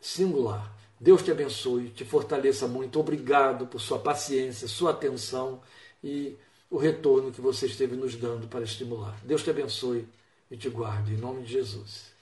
[0.00, 0.74] singular.
[0.98, 2.98] Deus te abençoe, te fortaleça muito.
[2.98, 5.62] Obrigado por sua paciência, sua atenção
[6.02, 6.36] e
[6.68, 9.16] o retorno que você esteve nos dando para estimular.
[9.22, 10.08] Deus te abençoe
[10.50, 11.14] e te guarde.
[11.14, 12.13] Em nome de Jesus.